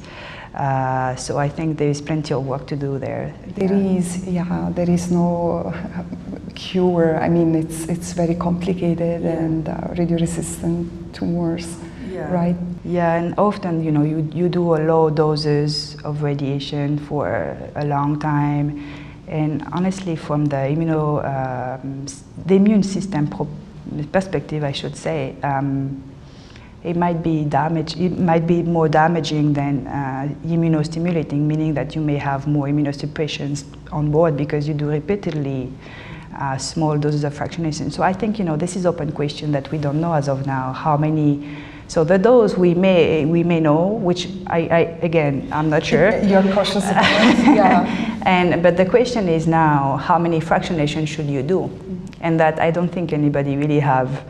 Uh, 0.52 1.14
so 1.14 1.38
I 1.38 1.48
think 1.48 1.78
there 1.78 1.88
is 1.90 2.00
plenty 2.02 2.34
of 2.34 2.44
work 2.44 2.66
to 2.66 2.76
do 2.76 2.98
there. 2.98 3.32
There 3.54 3.72
Yeah. 3.72 3.98
is, 3.98 4.26
yeah, 4.26 4.70
there 4.74 4.90
is 4.90 5.10
no 5.12 5.72
cure. 6.56 7.20
I 7.22 7.28
mean, 7.28 7.54
it's 7.54 7.86
it's 7.88 8.12
very 8.14 8.34
complicated 8.34 9.22
Yeah. 9.22 9.38
and 9.44 9.68
uh, 9.68 9.74
radio-resistant 9.96 10.88
tumors, 11.14 11.66
Yeah. 12.18 12.32
right? 12.32 12.56
Yeah, 12.84 13.14
and 13.14 13.34
often, 13.38 13.84
you 13.84 13.92
know, 13.92 14.02
you, 14.02 14.28
you 14.32 14.48
do 14.48 14.74
a 14.74 14.78
low 14.78 15.08
doses 15.08 15.96
of 16.02 16.22
radiation 16.22 16.98
for 16.98 17.56
a 17.76 17.84
long 17.84 18.18
time, 18.18 18.82
and 19.28 19.62
honestly, 19.72 20.16
from 20.16 20.46
the 20.46 20.56
immuno, 20.56 21.22
um, 21.24 22.06
the 22.46 22.54
immune 22.56 22.82
system 22.82 23.28
perspective, 24.10 24.64
I 24.64 24.72
should 24.72 24.96
say, 24.96 25.36
um, 25.44 26.02
it 26.82 26.96
might 26.96 27.22
be 27.22 27.44
damage. 27.44 27.96
It 27.96 28.18
might 28.18 28.46
be 28.46 28.62
more 28.62 28.88
damaging 28.88 29.52
than 29.52 29.86
uh, 29.86 30.28
immunostimulating, 30.44 31.40
meaning 31.40 31.74
that 31.74 31.94
you 31.94 32.00
may 32.00 32.16
have 32.16 32.46
more 32.48 32.66
immunosuppressions 32.66 33.64
on 33.92 34.10
board 34.10 34.36
because 34.36 34.66
you 34.66 34.74
do 34.74 34.88
repeatedly 34.88 35.72
uh, 36.36 36.56
small 36.56 36.96
doses 36.96 37.22
of 37.24 37.34
fractionation. 37.34 37.92
So 37.92 38.02
I 38.02 38.12
think 38.12 38.38
you 38.38 38.44
know 38.44 38.56
this 38.56 38.74
is 38.76 38.86
open 38.86 39.12
question 39.12 39.52
that 39.52 39.70
we 39.70 39.78
don't 39.78 40.00
know 40.00 40.14
as 40.14 40.28
of 40.28 40.46
now 40.46 40.72
how 40.72 40.96
many. 40.96 41.56
So 41.88 42.04
the 42.04 42.18
dose 42.18 42.56
we 42.56 42.74
may 42.74 43.24
we 43.24 43.42
may 43.42 43.60
know, 43.60 43.86
which 43.86 44.28
I, 44.46 44.58
I 44.58 44.78
again 45.02 45.48
I'm 45.50 45.70
not 45.70 45.84
sure. 45.84 46.18
You're 46.22 46.42
cautious 46.52 46.84
about 46.90 47.04
yeah. 47.56 48.22
and 48.26 48.62
but 48.62 48.76
the 48.76 48.84
question 48.84 49.26
is 49.26 49.46
now 49.46 49.96
how 49.96 50.18
many 50.18 50.38
fractionation 50.38 51.08
should 51.08 51.26
you 51.26 51.42
do, 51.42 51.70
and 52.20 52.38
that 52.38 52.60
I 52.60 52.70
don't 52.70 52.90
think 52.90 53.14
anybody 53.14 53.56
really 53.56 53.80
have 53.80 54.22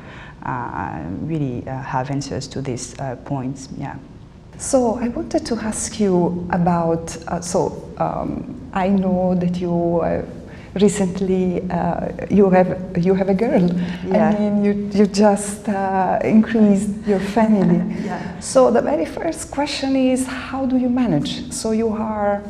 uh, 0.46 1.02
really 1.22 1.66
uh, 1.66 1.82
have 1.82 2.10
answers 2.10 2.46
to 2.48 2.62
these 2.62 2.96
uh, 3.00 3.16
points. 3.24 3.68
Yeah. 3.76 3.96
So 4.56 4.94
I 4.94 5.08
wanted 5.08 5.44
to 5.46 5.56
ask 5.56 5.98
you 5.98 6.46
about. 6.50 7.16
Uh, 7.26 7.40
so 7.40 7.92
um, 7.98 8.54
I 8.72 8.88
know 8.88 9.34
that 9.34 9.56
you 9.56 10.00
uh, 10.00 10.22
recently 10.80 11.62
uh, 11.70 12.08
you 12.30 12.50
have 12.50 12.96
you 12.96 13.14
have 13.14 13.28
a 13.28 13.34
girl. 13.34 13.62
Yeah. 14.06 14.28
I 14.28 14.38
mean, 14.38 14.64
you 14.64 14.72
you 14.98 15.06
just 15.06 15.68
uh, 15.68 16.18
increased 16.24 16.90
your 17.06 17.20
family. 17.20 17.80
Yeah. 18.08 18.40
So 18.40 18.70
the 18.70 18.80
very 18.82 19.04
first 19.04 19.50
question 19.50 19.96
is, 19.96 20.26
how 20.26 20.66
do 20.66 20.76
you 20.76 20.88
manage? 20.88 21.52
So 21.52 21.72
you 21.72 21.88
are 21.88 22.42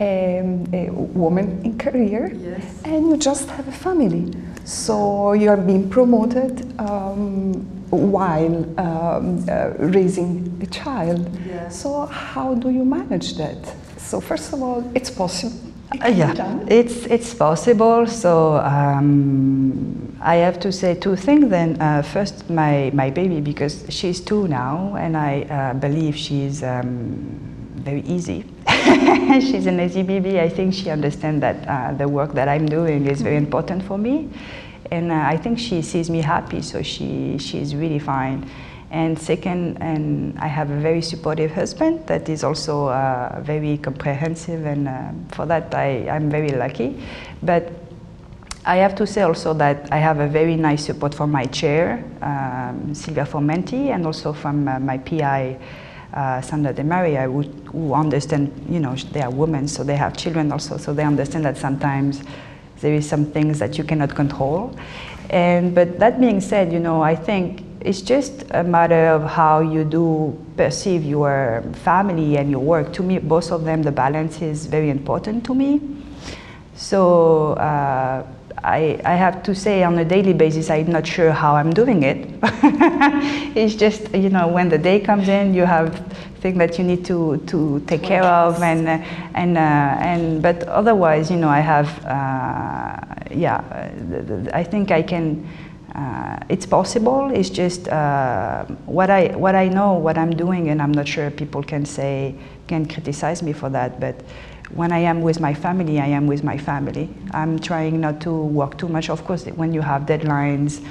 um, 0.00 0.64
a 0.72 0.90
woman 0.90 1.60
in 1.64 1.76
career, 1.78 2.32
Yes. 2.34 2.82
and 2.84 3.08
you 3.10 3.16
just 3.16 3.48
have 3.50 3.68
a 3.68 3.72
family. 3.72 4.32
So 4.64 5.32
you 5.32 5.50
are 5.50 5.56
being 5.56 5.88
promoted 5.90 6.52
um, 6.80 7.54
while 7.90 8.56
um, 8.80 9.44
uh, 9.48 9.70
raising 9.78 10.58
a 10.62 10.66
child. 10.66 11.28
Yeah. 11.46 11.68
So 11.68 12.06
how 12.06 12.54
do 12.54 12.70
you 12.70 12.84
manage 12.84 13.34
that? 13.36 13.58
So 13.98 14.20
first 14.20 14.52
of 14.52 14.62
all, 14.62 14.82
it's 14.94 15.10
possible. 15.10 15.71
Uh, 16.00 16.08
yeah, 16.08 16.58
it's 16.68 17.06
it's 17.06 17.34
possible. 17.34 18.06
So 18.06 18.56
um, 18.56 20.16
I 20.20 20.36
have 20.36 20.58
to 20.60 20.72
say 20.72 20.94
two 20.94 21.16
things. 21.16 21.50
Then 21.50 21.80
uh, 21.80 22.02
first, 22.02 22.48
my 22.48 22.90
my 22.94 23.10
baby 23.10 23.40
because 23.40 23.84
she's 23.88 24.20
two 24.20 24.48
now, 24.48 24.96
and 24.96 25.16
I 25.16 25.42
uh, 25.42 25.74
believe 25.74 26.16
she's 26.16 26.62
um, 26.62 27.28
very 27.74 28.00
easy. 28.02 28.44
she's 29.40 29.66
an 29.66 29.80
easy 29.80 30.02
baby. 30.02 30.40
I 30.40 30.48
think 30.48 30.72
she 30.72 30.88
understands 30.88 31.40
that 31.40 31.68
uh, 31.68 31.92
the 31.92 32.08
work 32.08 32.32
that 32.34 32.48
I'm 32.48 32.66
doing 32.66 33.06
is 33.06 33.20
very 33.20 33.36
important 33.36 33.82
for 33.82 33.98
me, 33.98 34.30
and 34.90 35.12
uh, 35.12 35.16
I 35.26 35.36
think 35.36 35.58
she 35.58 35.82
sees 35.82 36.08
me 36.08 36.22
happy. 36.22 36.62
So 36.62 36.82
she 36.82 37.36
she's 37.38 37.74
really 37.74 37.98
fine. 37.98 38.48
And 38.92 39.18
second, 39.18 39.78
and 39.80 40.38
I 40.38 40.48
have 40.48 40.70
a 40.70 40.76
very 40.78 41.00
supportive 41.00 41.50
husband 41.50 42.06
that 42.08 42.28
is 42.28 42.44
also 42.44 42.88
uh, 42.88 43.40
very 43.42 43.78
comprehensive, 43.78 44.66
and 44.66 44.86
uh, 44.86 45.12
for 45.34 45.46
that 45.46 45.74
I, 45.74 46.10
I'm 46.10 46.28
very 46.28 46.50
lucky. 46.50 47.02
But 47.42 47.72
I 48.66 48.76
have 48.76 48.94
to 48.96 49.06
say 49.06 49.22
also 49.22 49.54
that 49.54 49.90
I 49.90 49.96
have 49.96 50.20
a 50.20 50.28
very 50.28 50.56
nice 50.56 50.84
support 50.84 51.14
from 51.14 51.30
my 51.30 51.46
chair, 51.46 52.04
um, 52.20 52.94
Silvia 52.94 53.24
Formenti, 53.24 53.88
and 53.94 54.04
also 54.04 54.34
from 54.34 54.68
uh, 54.68 54.78
my 54.78 54.98
PI, 54.98 55.58
uh, 56.12 56.42
Sandra 56.42 56.74
Demaria, 56.74 57.24
who, 57.24 57.42
who 57.70 57.94
understand, 57.94 58.52
you 58.68 58.78
know, 58.78 58.94
they 58.94 59.22
are 59.22 59.30
women, 59.30 59.68
so 59.68 59.82
they 59.82 59.96
have 59.96 60.18
children 60.18 60.52
also, 60.52 60.76
so 60.76 60.92
they 60.92 61.04
understand 61.04 61.46
that 61.46 61.56
sometimes 61.56 62.22
there 62.80 62.92
is 62.92 63.08
some 63.08 63.24
things 63.24 63.58
that 63.58 63.78
you 63.78 63.84
cannot 63.84 64.14
control. 64.14 64.76
And 65.30 65.74
but 65.74 65.98
that 65.98 66.20
being 66.20 66.42
said, 66.42 66.70
you 66.74 66.78
know, 66.78 67.02
I 67.02 67.14
think 67.16 67.71
it's 67.84 68.02
just 68.02 68.44
a 68.50 68.62
matter 68.62 69.08
of 69.08 69.24
how 69.24 69.60
you 69.60 69.84
do 69.84 70.36
perceive 70.56 71.04
your 71.04 71.64
family 71.84 72.36
and 72.36 72.50
your 72.50 72.60
work. 72.60 72.92
To 72.94 73.02
me, 73.02 73.18
both 73.18 73.50
of 73.50 73.64
them, 73.64 73.82
the 73.82 73.92
balance 73.92 74.40
is 74.42 74.66
very 74.66 74.90
important 74.90 75.44
to 75.46 75.54
me. 75.54 75.80
So 76.74 77.52
uh, 77.54 78.26
I, 78.64 79.00
I 79.04 79.14
have 79.14 79.42
to 79.44 79.54
say, 79.54 79.82
on 79.82 79.98
a 79.98 80.04
daily 80.04 80.32
basis, 80.32 80.70
I'm 80.70 80.90
not 80.90 81.06
sure 81.06 81.32
how 81.32 81.56
I'm 81.56 81.72
doing 81.72 82.02
it. 82.02 82.28
it's 83.56 83.74
just 83.74 84.14
you 84.14 84.30
know 84.30 84.48
when 84.48 84.68
the 84.68 84.78
day 84.78 85.00
comes 85.00 85.28
in, 85.28 85.52
you 85.54 85.64
have 85.64 85.94
things 86.40 86.58
that 86.58 86.78
you 86.78 86.84
need 86.84 87.04
to, 87.04 87.38
to 87.46 87.80
take 87.86 88.02
care 88.02 88.24
of, 88.24 88.62
and 88.62 88.88
uh, 88.88 88.92
and 89.34 89.58
uh, 89.58 89.60
and 89.60 90.42
but 90.42 90.62
otherwise, 90.64 91.30
you 91.30 91.36
know, 91.36 91.48
I 91.48 91.60
have 91.60 92.04
uh, 92.04 92.96
yeah, 93.34 93.62
I 94.52 94.62
think 94.62 94.90
I 94.90 95.02
can. 95.02 95.48
Uh, 95.94 96.38
it's 96.48 96.64
possible. 96.64 97.30
It's 97.30 97.50
just 97.50 97.86
uh, 97.88 98.64
what 98.86 99.10
I 99.10 99.28
what 99.36 99.54
I 99.54 99.68
know, 99.68 99.92
what 99.92 100.16
I'm 100.16 100.34
doing, 100.34 100.70
and 100.70 100.80
I'm 100.80 100.92
not 100.92 101.06
sure 101.06 101.30
people 101.30 101.62
can 101.62 101.84
say 101.84 102.34
can 102.66 102.86
criticize 102.86 103.42
me 103.42 103.52
for 103.52 103.68
that. 103.68 104.00
But 104.00 104.14
when 104.74 104.90
I 104.90 105.00
am 105.00 105.20
with 105.20 105.38
my 105.38 105.52
family, 105.52 106.00
I 106.00 106.06
am 106.06 106.26
with 106.26 106.42
my 106.42 106.56
family. 106.56 107.10
I'm 107.32 107.58
trying 107.58 108.00
not 108.00 108.22
to 108.22 108.32
work 108.32 108.78
too 108.78 108.88
much. 108.88 109.10
Of 109.10 109.24
course, 109.26 109.44
when 109.44 109.74
you 109.74 109.82
have 109.82 110.02
deadlines, 110.06 110.82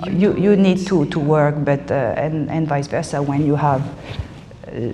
uh, 0.00 0.10
you 0.10 0.34
you 0.36 0.56
need 0.56 0.86
to 0.88 1.06
to 1.06 1.20
work, 1.20 1.54
but 1.64 1.88
uh, 1.90 2.14
and 2.16 2.50
and 2.50 2.66
vice 2.66 2.88
versa. 2.88 3.22
When 3.22 3.46
you 3.46 3.54
have 3.54 3.82
uh, 4.66 4.92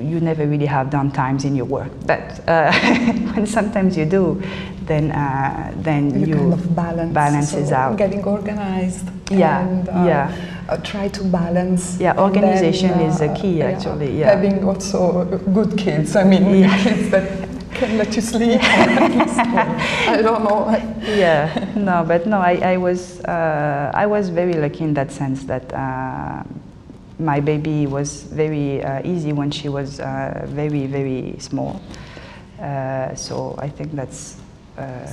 you 0.00 0.20
never 0.20 0.46
really 0.46 0.66
have 0.66 0.90
done 0.90 1.10
times 1.10 1.44
in 1.44 1.54
your 1.56 1.66
work, 1.66 1.90
but 2.06 2.46
uh, 2.48 2.72
when 3.34 3.46
sometimes 3.46 3.96
you 3.96 4.04
do, 4.04 4.42
then 4.86 5.10
uh, 5.12 5.72
then 5.76 6.18
you, 6.20 6.26
you, 6.26 6.34
kind 6.34 6.52
of 6.52 6.76
balance, 6.76 7.14
balances 7.14 7.68
so 7.68 7.74
out. 7.74 7.96
getting 7.96 8.24
organized. 8.24 9.08
Yeah, 9.30 9.66
and, 9.66 9.88
uh, 9.88 10.04
yeah. 10.06 10.64
uh, 10.68 10.76
try 10.78 11.08
to 11.08 11.24
balance. 11.24 11.98
Yeah, 11.98 12.18
organization 12.18 12.90
then, 12.90 13.10
is 13.10 13.18
the 13.18 13.30
uh, 13.30 13.36
key, 13.36 13.62
actually, 13.62 14.18
yeah. 14.18 14.34
Having 14.34 14.64
also 14.64 15.24
good 15.52 15.76
kids. 15.78 16.16
I 16.16 16.24
mean, 16.24 16.44
Yeah. 16.60 16.78
kids 16.84 17.10
that 17.10 17.48
can 17.74 17.98
let 17.98 18.14
you 18.14 18.22
sleep. 18.22 18.60
I 18.62 20.20
don't 20.22 20.44
know. 20.44 20.94
yeah 21.04 21.72
no 21.76 22.04
but 22.04 22.26
no 22.26 22.38
i, 22.38 22.54
I 22.72 22.76
was 22.76 23.20
uh, 23.24 23.90
i 23.94 24.06
was 24.06 24.28
very 24.30 24.54
lucky 24.54 24.84
in 24.84 24.94
that 24.94 25.12
sense 25.12 25.44
that 25.44 25.72
uh, 25.74 26.42
my 27.18 27.40
baby 27.40 27.86
was 27.86 28.24
very 28.24 28.82
uh, 28.82 29.00
easy 29.04 29.32
when 29.32 29.50
she 29.50 29.68
was 29.68 30.00
uh, 30.00 30.46
very 30.48 30.86
very 30.86 31.36
small. 31.38 31.80
Uh, 32.60 33.12
so 33.16 33.54
i 33.58 33.68
think 33.68 33.90
that's 33.92 34.36
uh, 34.78 35.04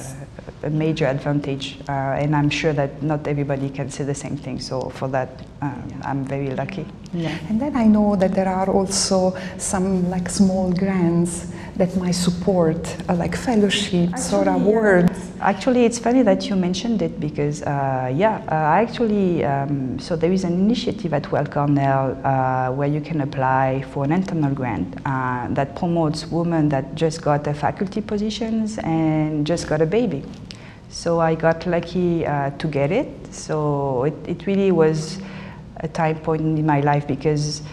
a 0.63 0.69
major 0.69 1.05
advantage 1.05 1.77
uh, 1.89 2.21
and 2.21 2.35
i'm 2.35 2.49
sure 2.49 2.73
that 2.73 3.01
not 3.01 3.27
everybody 3.27 3.69
can 3.69 3.89
say 3.89 4.03
the 4.03 4.15
same 4.15 4.37
thing 4.37 4.59
so 4.59 4.89
for 4.89 5.07
that 5.07 5.29
um, 5.61 6.01
i'm 6.03 6.25
very 6.25 6.49
lucky 6.51 6.85
yeah. 7.13 7.37
And 7.49 7.59
then 7.59 7.75
I 7.75 7.85
know 7.85 8.15
that 8.15 8.33
there 8.33 8.47
are 8.47 8.69
also 8.69 9.35
some 9.57 10.09
like 10.09 10.29
small 10.29 10.71
grants 10.71 11.47
that 11.75 11.95
might 11.97 12.11
support, 12.11 12.95
uh, 13.09 13.15
like 13.15 13.35
fellowships 13.35 14.31
or 14.31 14.41
Actually, 14.41 14.45
yeah. 14.45 14.55
awards. 14.55 15.31
Actually, 15.41 15.85
it's 15.85 15.99
funny 15.99 16.21
that 16.21 16.47
you 16.47 16.55
mentioned 16.55 17.01
it 17.01 17.19
because, 17.19 17.63
uh, 17.63 18.11
yeah, 18.13 18.41
uh, 18.49 18.55
I 18.55 18.81
actually, 18.81 19.43
um, 19.43 19.99
so 19.99 20.15
there 20.15 20.31
is 20.31 20.43
an 20.43 20.53
initiative 20.53 21.13
at 21.13 21.29
Weill 21.31 21.45
Cornell 21.45 22.17
uh, 22.23 22.71
where 22.71 22.87
you 22.87 23.01
can 23.01 23.21
apply 23.21 23.83
for 23.91 24.05
an 24.05 24.11
internal 24.11 24.53
grant 24.53 24.95
uh, 25.05 25.47
that 25.49 25.75
promotes 25.75 26.27
women 26.27 26.69
that 26.69 26.95
just 26.95 27.21
got 27.21 27.45
a 27.47 27.53
faculty 27.53 28.01
positions 28.01 28.77
and 28.79 29.45
just 29.45 29.67
got 29.67 29.81
a 29.81 29.85
baby. 29.85 30.23
So 30.91 31.21
I 31.21 31.35
got 31.35 31.65
lucky 31.65 32.25
uh, 32.25 32.49
to 32.51 32.67
get 32.67 32.91
it. 32.91 33.07
So 33.33 34.03
it, 34.03 34.13
it 34.27 34.45
really 34.45 34.73
was 34.73 35.19
a 35.77 35.87
time 35.87 36.19
point 36.19 36.41
in 36.41 36.65
my 36.65 36.81
life 36.81 37.07
because 37.07 37.61
it 37.61 37.65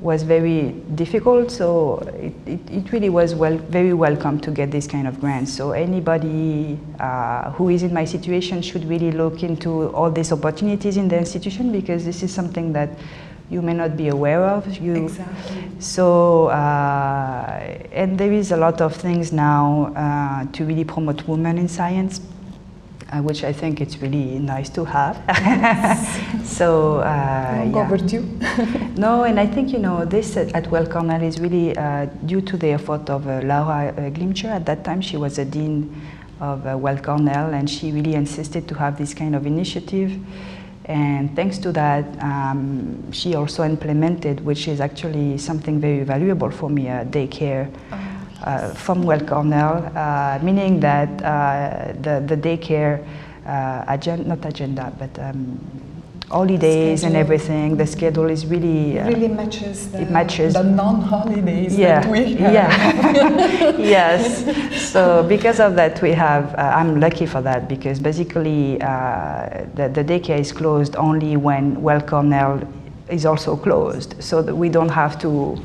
was 0.00 0.22
very 0.22 0.70
difficult. 0.94 1.50
So 1.50 1.98
it, 2.14 2.32
it, 2.46 2.70
it 2.70 2.92
really 2.92 3.08
was 3.08 3.34
well, 3.34 3.58
very 3.58 3.92
welcome 3.92 4.38
to 4.42 4.52
get 4.52 4.70
this 4.70 4.86
kind 4.86 5.08
of 5.08 5.20
grant. 5.20 5.48
So 5.48 5.72
anybody 5.72 6.78
uh, 7.00 7.50
who 7.50 7.70
is 7.70 7.82
in 7.82 7.92
my 7.92 8.04
situation 8.04 8.62
should 8.62 8.84
really 8.84 9.10
look 9.10 9.42
into 9.42 9.88
all 9.88 10.10
these 10.10 10.30
opportunities 10.30 10.96
in 10.96 11.08
the 11.08 11.18
institution 11.18 11.72
because 11.72 12.04
this 12.04 12.22
is 12.22 12.32
something 12.32 12.72
that 12.74 12.90
you 13.50 13.62
may 13.62 13.74
not 13.74 13.96
be 13.96 14.08
aware 14.08 14.44
of. 14.44 14.78
You, 14.78 15.06
Exactly. 15.06 15.64
So, 15.80 16.46
uh, 16.46 17.78
and 17.90 18.16
there 18.16 18.32
is 18.32 18.52
a 18.52 18.56
lot 18.56 18.80
of 18.80 18.94
things 18.94 19.32
now 19.32 19.92
uh, 19.96 20.52
to 20.52 20.64
really 20.64 20.84
promote 20.84 21.26
women 21.26 21.58
in 21.58 21.66
science. 21.66 22.20
Uh, 23.12 23.20
which 23.22 23.42
I 23.42 23.52
think 23.52 23.80
it's 23.80 24.00
really 24.00 24.38
nice 24.38 24.68
to 24.70 24.84
have. 24.84 25.16
so, 26.46 26.98
uh, 26.98 27.56
Long 27.56 27.74
yeah. 27.74 27.82
overdue. 27.82 28.38
No, 28.96 29.24
and 29.24 29.40
I 29.40 29.46
think 29.46 29.72
you 29.72 29.80
know 29.80 30.04
this 30.04 30.36
at, 30.36 30.54
at 30.54 30.70
Weill 30.70 30.86
Cornell 30.86 31.20
is 31.22 31.40
really 31.40 31.76
uh, 31.76 32.04
due 32.26 32.40
to 32.42 32.56
the 32.56 32.68
effort 32.68 33.10
of 33.10 33.26
uh, 33.26 33.40
Laura 33.42 33.88
uh, 33.88 34.10
Glimcher. 34.10 34.50
At 34.50 34.64
that 34.66 34.84
time, 34.84 35.00
she 35.00 35.16
was 35.16 35.38
a 35.38 35.44
dean 35.44 35.90
of 36.40 36.64
uh, 36.64 36.78
Weill 36.78 36.98
Cornell, 36.98 37.52
and 37.52 37.68
she 37.68 37.90
really 37.90 38.14
insisted 38.14 38.68
to 38.68 38.74
have 38.76 38.96
this 38.96 39.12
kind 39.12 39.34
of 39.34 39.44
initiative. 39.44 40.12
And 40.84 41.34
thanks 41.34 41.58
to 41.58 41.72
that, 41.72 42.04
um, 42.22 43.10
she 43.10 43.34
also 43.34 43.64
implemented, 43.64 44.44
which 44.44 44.68
is 44.68 44.80
actually 44.80 45.36
something 45.38 45.80
very 45.80 46.04
valuable 46.04 46.50
for 46.50 46.70
me, 46.70 46.88
uh, 46.88 47.04
daycare. 47.06 47.72
Uh, 47.90 48.09
from 48.74 49.02
Weill 49.02 49.20
Cornell, 49.20 49.90
uh, 49.94 50.38
meaning 50.42 50.80
that 50.80 51.08
uh, 51.22 51.92
the, 52.00 52.20
the 52.26 52.36
daycare 52.36 53.04
uh, 53.46 53.84
agenda, 53.88 54.28
not 54.28 54.44
agenda, 54.44 54.92
but 54.98 55.18
um, 55.18 55.58
holidays 56.30 57.02
and 57.02 57.16
everything, 57.16 57.76
the 57.76 57.86
schedule 57.86 58.30
is 58.30 58.46
really 58.46 58.98
uh, 59.00 59.08
really 59.08 59.28
matches 59.28 59.90
the, 59.90 60.02
it 60.02 60.10
matches- 60.10 60.54
the 60.54 60.62
non-holidays 60.62 61.76
yeah, 61.76 62.00
that 62.00 62.10
we 62.10 62.34
have. 62.36 62.52
yeah, 62.52 63.76
yes. 63.78 64.90
So 64.92 65.24
because 65.28 65.60
of 65.60 65.74
that, 65.76 66.00
we 66.00 66.12
have. 66.12 66.54
Uh, 66.54 66.72
I'm 66.74 67.00
lucky 67.00 67.26
for 67.26 67.42
that 67.42 67.68
because 67.68 67.98
basically 68.00 68.80
uh, 68.80 69.66
the, 69.74 69.88
the 69.88 70.04
daycare 70.04 70.38
is 70.38 70.52
closed 70.52 70.94
only 70.96 71.36
when 71.36 71.82
Weill 71.82 72.00
Cornell 72.00 72.60
is 73.08 73.26
also 73.26 73.56
closed, 73.56 74.14
so 74.22 74.40
that 74.42 74.54
we 74.54 74.68
don't 74.68 74.90
have 74.90 75.18
to. 75.20 75.58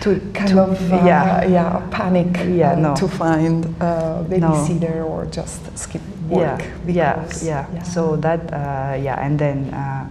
To, 0.00 0.18
kind 0.32 0.48
to- 0.48 0.62
of 0.62 0.92
uh, 0.92 0.96
yeah, 1.04 1.44
yeah 1.44 1.88
panic 1.90 2.28
Yeah, 2.48 2.72
uh, 2.72 2.76
no. 2.76 2.94
to 2.96 3.06
find 3.06 3.64
a 3.80 4.24
babysitter 4.28 5.04
or 5.04 5.26
just 5.26 5.76
skip 5.76 6.00
work 6.28 6.64
yeah, 6.86 7.16
because, 7.16 7.44
yeah, 7.44 7.66
yeah. 7.74 7.82
So 7.82 8.16
that, 8.16 8.40
uh, 8.52 8.96
yeah, 8.96 9.20
and 9.20 9.38
then, 9.38 9.74
uh, 9.74 10.08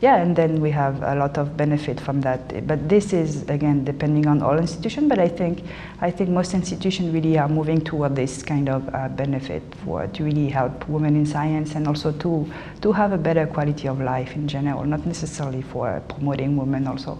yeah, 0.00 0.16
and 0.16 0.34
then 0.34 0.60
we 0.60 0.70
have 0.70 1.02
a 1.02 1.14
lot 1.14 1.36
of 1.38 1.56
benefit 1.56 2.00
from 2.00 2.22
that. 2.22 2.66
But 2.66 2.88
this 2.88 3.12
is 3.12 3.42
again 3.48 3.84
depending 3.84 4.26
on 4.26 4.42
all 4.42 4.58
institutions. 4.58 5.08
But 5.08 5.18
I 5.18 5.28
think, 5.28 5.62
I 6.00 6.10
think 6.10 6.30
most 6.30 6.54
institutions 6.54 7.12
really 7.12 7.38
are 7.38 7.48
moving 7.48 7.80
toward 7.80 8.16
this 8.16 8.42
kind 8.42 8.68
of 8.68 8.88
uh, 8.94 9.08
benefit 9.08 9.62
for 9.84 10.06
to 10.06 10.24
really 10.24 10.48
help 10.48 10.88
women 10.88 11.14
in 11.16 11.26
science 11.26 11.74
and 11.76 11.86
also 11.86 12.12
to 12.12 12.50
to 12.80 12.92
have 12.92 13.12
a 13.12 13.18
better 13.18 13.46
quality 13.46 13.88
of 13.88 14.00
life 14.00 14.34
in 14.34 14.48
general, 14.48 14.84
not 14.84 15.06
necessarily 15.06 15.62
for 15.62 16.02
promoting 16.08 16.56
women 16.56 16.86
also. 16.86 17.18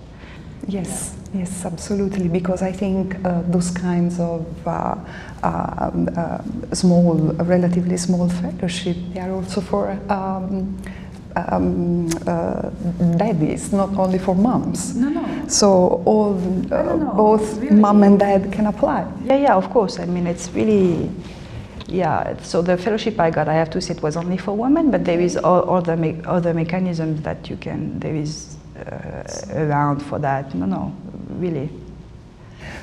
Yes, 0.68 1.14
yes, 1.35 1.64
absolutely. 1.64 2.29
Because 2.29 2.62
I 2.62 2.72
think 2.72 3.16
uh, 3.25 3.42
those 3.42 3.70
kinds 3.70 4.20
of 4.20 4.46
uh, 4.66 4.94
um, 5.42 6.09
uh, 6.16 6.38
small, 6.72 7.16
relatively 7.44 7.96
small 7.96 8.29
fellowship, 8.29 8.96
they 9.12 9.20
are 9.20 9.33
also 9.33 9.61
for 9.61 9.90
um, 10.09 10.79
um, 11.37 12.09
uh, 12.27 12.70
daddies, 13.16 13.72
not 13.72 13.90
only 13.96 14.18
for 14.18 14.35
moms. 14.35 14.94
No, 14.96 15.09
no. 15.09 15.48
So 15.48 16.03
all, 16.05 16.35
uh, 16.72 16.96
both 17.14 17.59
really. 17.59 17.77
mom 17.77 18.03
and 18.03 18.18
dad 18.18 18.53
can 18.53 18.66
apply. 18.66 19.11
Yeah, 19.25 19.37
yeah, 19.37 19.55
of 19.55 19.68
course. 19.70 19.98
I 19.98 20.05
mean, 20.07 20.27
it's 20.27 20.51
really, 20.51 21.11
yeah. 21.88 22.37
So 22.42 22.62
the 22.62 22.77
fellowship 22.77 23.18
I 23.18 23.31
got, 23.31 23.48
I 23.48 23.55
have 23.55 23.70
to 23.70 23.81
say, 23.81 23.94
it 23.94 24.03
was 24.03 24.16
only 24.16 24.37
for 24.37 24.53
women, 24.57 24.90
but 24.90 25.05
there 25.05 25.20
is 25.20 25.37
all 25.37 25.68
other 25.70 25.96
me- 25.96 26.20
other 26.25 26.55
mechanisms 26.55 27.22
that 27.22 27.51
you 27.51 27.57
can. 27.57 27.98
There 27.98 28.14
is 28.14 28.57
uh, 28.57 28.62
around 29.55 30.01
for 30.01 30.18
that. 30.18 30.55
No, 30.55 30.66
no, 30.66 30.97
really. 31.31 31.71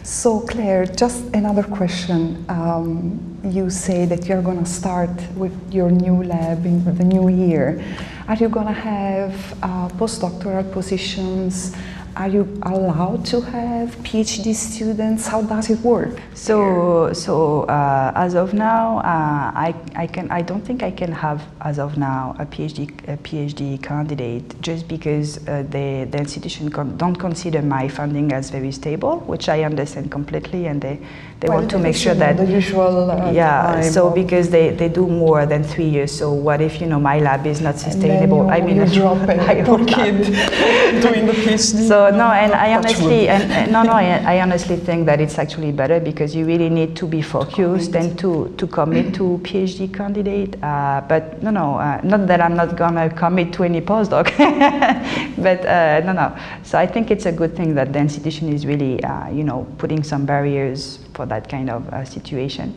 So, 0.04 0.40
Claire, 0.42 0.86
just 0.86 1.24
another 1.34 1.64
question. 1.64 2.46
Um, 2.50 3.40
you 3.44 3.70
say 3.70 4.06
that 4.06 4.26
you're 4.26 4.42
going 4.42 4.60
to 4.64 4.70
start 4.70 5.10
with 5.36 5.54
your 5.74 5.92
new 5.92 6.24
lab 6.24 6.66
in 6.66 6.84
the 6.84 7.04
new 7.04 7.30
year. 7.30 7.84
Are 8.28 8.36
you 8.36 8.50
going 8.50 8.68
to 8.68 8.74
have 8.74 9.34
uh, 9.62 9.90
postdoctoral 9.90 10.72
positions? 10.72 11.76
Are 12.16 12.28
you 12.28 12.60
allowed 12.64 13.26
to 13.28 13.42
have 13.42 13.96
PhD 13.98 14.54
students? 14.54 15.28
How 15.28 15.42
does 15.42 15.70
it 15.70 15.80
work? 15.80 16.20
So, 16.34 17.14
so 17.14 17.64
uh, 17.64 18.12
as 18.16 18.36
of 18.36 18.54
now, 18.54 18.98
uh, 19.00 19.52
I, 19.56 19.76
I 19.96 20.08
can. 20.08 20.30
I 20.32 20.42
don't 20.42 20.62
think 20.62 20.84
I 20.84 20.92
can 20.92 21.12
have, 21.12 21.44
as 21.62 21.80
of 21.80 21.98
now, 21.98 22.36
a 22.40 22.46
PhD 22.46 22.90
a 23.08 23.18
PhD 23.18 23.82
candidate 23.82 24.62
just 24.62 24.88
because 24.88 25.38
uh, 25.48 25.64
the 25.70 26.06
the 26.12 26.18
institution 26.18 26.70
con- 26.70 26.98
don't 26.98 27.16
consider 27.16 27.62
my 27.62 27.88
funding 27.88 28.34
as 28.34 28.50
very 28.50 28.72
stable, 28.72 29.20
which 29.20 29.48
I 29.48 29.64
understand 29.64 30.12
completely, 30.12 30.68
and 30.68 30.82
they 30.82 31.00
they 31.40 31.48
Well, 31.48 31.60
want 31.60 31.72
to 31.72 31.80
make 31.80 31.96
sure 31.96 32.14
that 32.16 32.36
the 32.36 32.46
usual. 32.46 33.10
Uh, 33.10 33.32
yeah. 33.32 33.80
So 33.82 34.10
because 34.10 34.50
they, 34.50 34.72
they 34.72 34.90
do 34.90 35.08
more 35.08 35.46
than 35.46 35.64
three 35.64 35.88
years, 35.88 36.12
so 36.12 36.34
what 36.34 36.60
if 36.60 36.82
you 36.82 36.88
know 36.88 37.00
my 37.00 37.20
lab 37.20 37.48
is 37.48 37.62
not 37.62 37.80
sustainable? 37.80 38.44
you, 38.44 38.50
I 38.50 38.60
mean, 38.60 38.76
you 38.76 38.86
drop 39.00 39.20
I 39.30 39.54
a 39.54 39.66
poor 39.66 39.86
kid 39.86 40.26
doing 41.02 41.26
the 41.28 41.32
PhD. 41.32 41.88
So 41.88 42.10
no, 42.10 42.28
and 42.32 42.52
I 42.52 42.76
honestly, 42.76 43.30
and, 43.30 43.50
and 43.54 43.72
no, 43.72 43.84
no, 43.84 43.94
I, 43.94 44.36
I 44.36 44.42
honestly 44.42 44.76
think 44.76 45.06
that 45.06 45.22
it's 45.22 45.40
actually 45.40 45.72
better 45.72 46.02
because 46.02 46.36
you 46.36 46.46
really 46.46 46.70
need 46.70 46.98
to 46.98 47.08
be 47.08 47.22
focused 47.22 47.96
and 47.96 48.20
to, 48.20 48.54
to 48.58 48.68
commit 48.68 49.14
to 49.16 49.40
PhD 49.44 49.94
candidate. 49.94 50.62
Uh, 50.62 51.02
but 51.08 51.42
no, 51.42 51.52
no, 51.52 51.76
uh, 51.80 52.02
not 52.04 52.28
that 52.28 52.42
I'm 52.42 52.58
not 52.58 52.76
gonna 52.76 53.10
commit 53.10 53.54
to 53.54 53.64
any 53.64 53.80
postdoc, 53.80 54.26
but 55.38 55.66
uh, 55.66 56.02
no, 56.06 56.12
no. 56.12 56.38
So 56.64 56.78
I 56.78 56.86
think 56.86 57.12
it's 57.12 57.26
a 57.26 57.32
good 57.32 57.56
thing 57.56 57.76
that 57.76 57.94
the 57.94 58.00
institution 58.00 58.52
is 58.52 58.66
really, 58.66 59.02
uh, 59.06 59.30
you 59.30 59.46
know, 59.46 59.66
putting 59.78 60.04
some 60.04 60.26
barriers 60.26 61.00
for 61.20 61.26
that 61.26 61.50
kind 61.50 61.70
of 61.70 61.86
uh, 61.90 62.06
situation. 62.06 62.74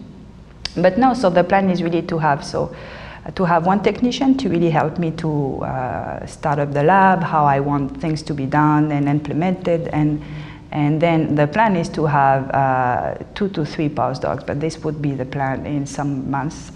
But 0.77 0.99
no, 0.99 1.15
so 1.15 1.31
the 1.31 1.45
plan 1.45 1.71
is 1.71 1.81
really 1.81 2.03
to 2.03 2.19
have 2.19 2.45
so 2.45 2.75
uh, 3.25 3.31
to 3.39 3.45
have 3.45 3.67
one 3.67 3.81
technician 3.85 4.37
to 4.39 4.49
really 4.49 4.71
help 4.71 4.99
me 4.99 5.13
to 5.13 5.63
uh, 5.63 6.27
start 6.27 6.59
up 6.59 6.73
the 6.73 6.83
lab, 6.83 7.23
how 7.23 7.45
I 7.45 7.61
want 7.61 8.01
things 8.01 8.21
to 8.23 8.35
be 8.35 8.47
done 8.47 8.91
and 8.91 9.09
implemented, 9.09 9.87
and 9.93 10.21
and 10.73 11.01
then 11.01 11.37
the 11.37 11.47
plan 11.47 11.77
is 11.77 11.89
to 11.91 12.07
have 12.07 12.51
uh, 12.51 13.15
two 13.37 13.49
to 13.51 13.65
three 13.65 13.89
postdocs. 13.89 14.45
But 14.45 14.59
this 14.59 14.83
would 14.83 15.01
be 15.01 15.13
the 15.15 15.27
plan 15.27 15.65
in 15.65 15.87
some 15.87 16.29
months, 16.29 16.73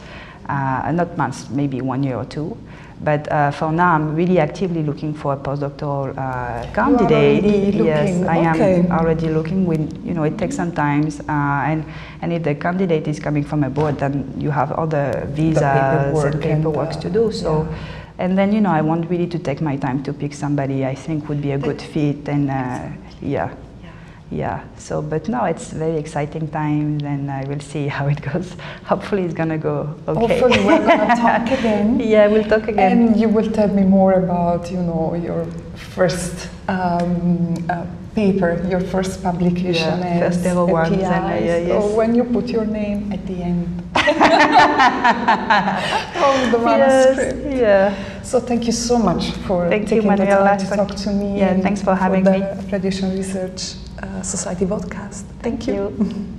uh, 0.48 0.92
not 0.94 1.16
months, 1.16 1.50
maybe 1.50 1.80
one 1.80 2.04
year 2.04 2.16
or 2.16 2.26
two. 2.26 2.56
But 3.00 3.30
uh, 3.30 3.50
for 3.50 3.72
now, 3.72 3.94
I'm 3.94 4.14
really 4.14 4.38
actively 4.38 4.82
looking 4.82 5.12
for 5.12 5.34
a 5.34 5.36
postdoctoral 5.36 6.16
uh, 6.16 6.72
candidate. 6.72 7.44
yes, 7.74 8.08
looking, 8.08 8.28
I 8.28 8.36
am 8.38 8.56
okay. 8.56 8.88
already 8.90 9.28
looking. 9.28 9.66
With 9.66 10.04
you 10.04 10.14
know, 10.14 10.22
it 10.22 10.38
takes 10.38 10.56
some 10.56 10.72
time, 10.72 11.08
uh, 11.28 11.70
and 11.70 11.84
and 12.22 12.32
if 12.32 12.42
the 12.42 12.54
candidate 12.54 13.06
is 13.06 13.20
coming 13.20 13.44
from 13.44 13.64
abroad, 13.64 13.98
then 13.98 14.32
you 14.38 14.50
have 14.50 14.72
all 14.72 14.86
the 14.86 15.26
visas 15.30 15.62
paperwork 15.62 16.34
and 16.34 16.42
paperwork 16.42 17.00
to 17.00 17.10
do. 17.10 17.30
So. 17.32 17.68
And 18.18 18.38
then, 18.38 18.50
you 18.50 18.62
know, 18.62 18.70
I 18.70 18.80
want 18.80 19.10
really 19.10 19.26
to 19.26 19.38
take 19.38 19.60
my 19.60 19.76
time 19.76 20.02
to 20.04 20.10
pick 20.10 20.32
somebody 20.32 20.86
I 20.86 20.94
think 20.94 21.28
would 21.28 21.42
be 21.42 21.50
a 21.50 21.58
good 21.58 21.82
fit. 21.82 22.26
And 22.30 22.50
uh, 22.50 22.88
yeah, 23.20 23.54
yeah. 24.30 24.64
So, 24.78 25.02
but 25.02 25.28
now 25.28 25.44
it's 25.44 25.70
very 25.72 25.96
exciting 25.96 26.48
times, 26.48 27.02
and 27.02 27.30
I 27.30 27.44
will 27.44 27.60
see 27.60 27.88
how 27.96 28.06
it 28.08 28.20
goes. 28.22 28.54
Hopefully, 28.84 29.22
it's 29.22 29.34
gonna 29.34 29.58
go 29.58 29.94
okay. 30.08 30.40
Hopefully, 30.40 30.64
we're 30.66 30.86
gonna 30.86 31.16
talk 31.26 31.50
again. 31.58 32.00
yeah, 32.00 32.26
we'll 32.26 32.44
talk 32.44 32.68
again. 32.68 33.08
And 33.08 33.16
you 33.20 33.28
will 33.28 33.50
tell 33.50 33.68
me 33.68 33.82
more 33.82 34.14
about, 34.14 34.70
you 34.70 34.82
know, 34.82 35.14
your 35.14 35.44
first 35.94 36.48
um, 36.68 37.54
uh, 37.70 37.86
paper, 38.14 38.64
your 38.68 38.80
first 38.80 39.22
publication, 39.22 40.00
Yeah, 40.00 40.18
first 40.20 40.44
ever 40.46 40.66
and, 40.82 41.02
uh, 41.02 41.36
yeah, 41.36 41.68
So 41.68 41.86
yes. 41.86 41.96
when 41.96 42.14
you 42.14 42.24
put 42.24 42.48
your 42.48 42.64
name 42.64 43.12
at 43.12 43.24
the 43.26 43.42
end 43.42 43.82
of 43.94 44.04
the 46.52 46.58
Yes, 46.64 47.16
manuscript. 47.16 47.54
yeah. 47.54 47.94
So 48.22 48.40
thank 48.40 48.64
you 48.66 48.72
so 48.72 48.98
much 48.98 49.30
for 49.46 49.68
Thank 49.68 49.82
you, 49.82 49.88
taking 50.00 50.10
the 50.10 50.16
Manuela, 50.24 50.56
time 50.56 50.58
to 50.58 50.66
talk 50.76 50.94
to 50.96 51.10
me. 51.10 51.38
Yeah, 51.38 51.50
and 51.52 51.62
thanks 51.62 51.82
for 51.82 51.94
having 51.94 52.24
the 52.24 52.32
me. 52.32 52.70
Radiation 52.72 53.14
Research 53.16 53.74
Uh, 54.02 54.22
Society 54.22 54.66
podcast. 54.66 55.24
Thank, 55.42 55.64
Thank 55.64 55.68
you. 55.68 56.32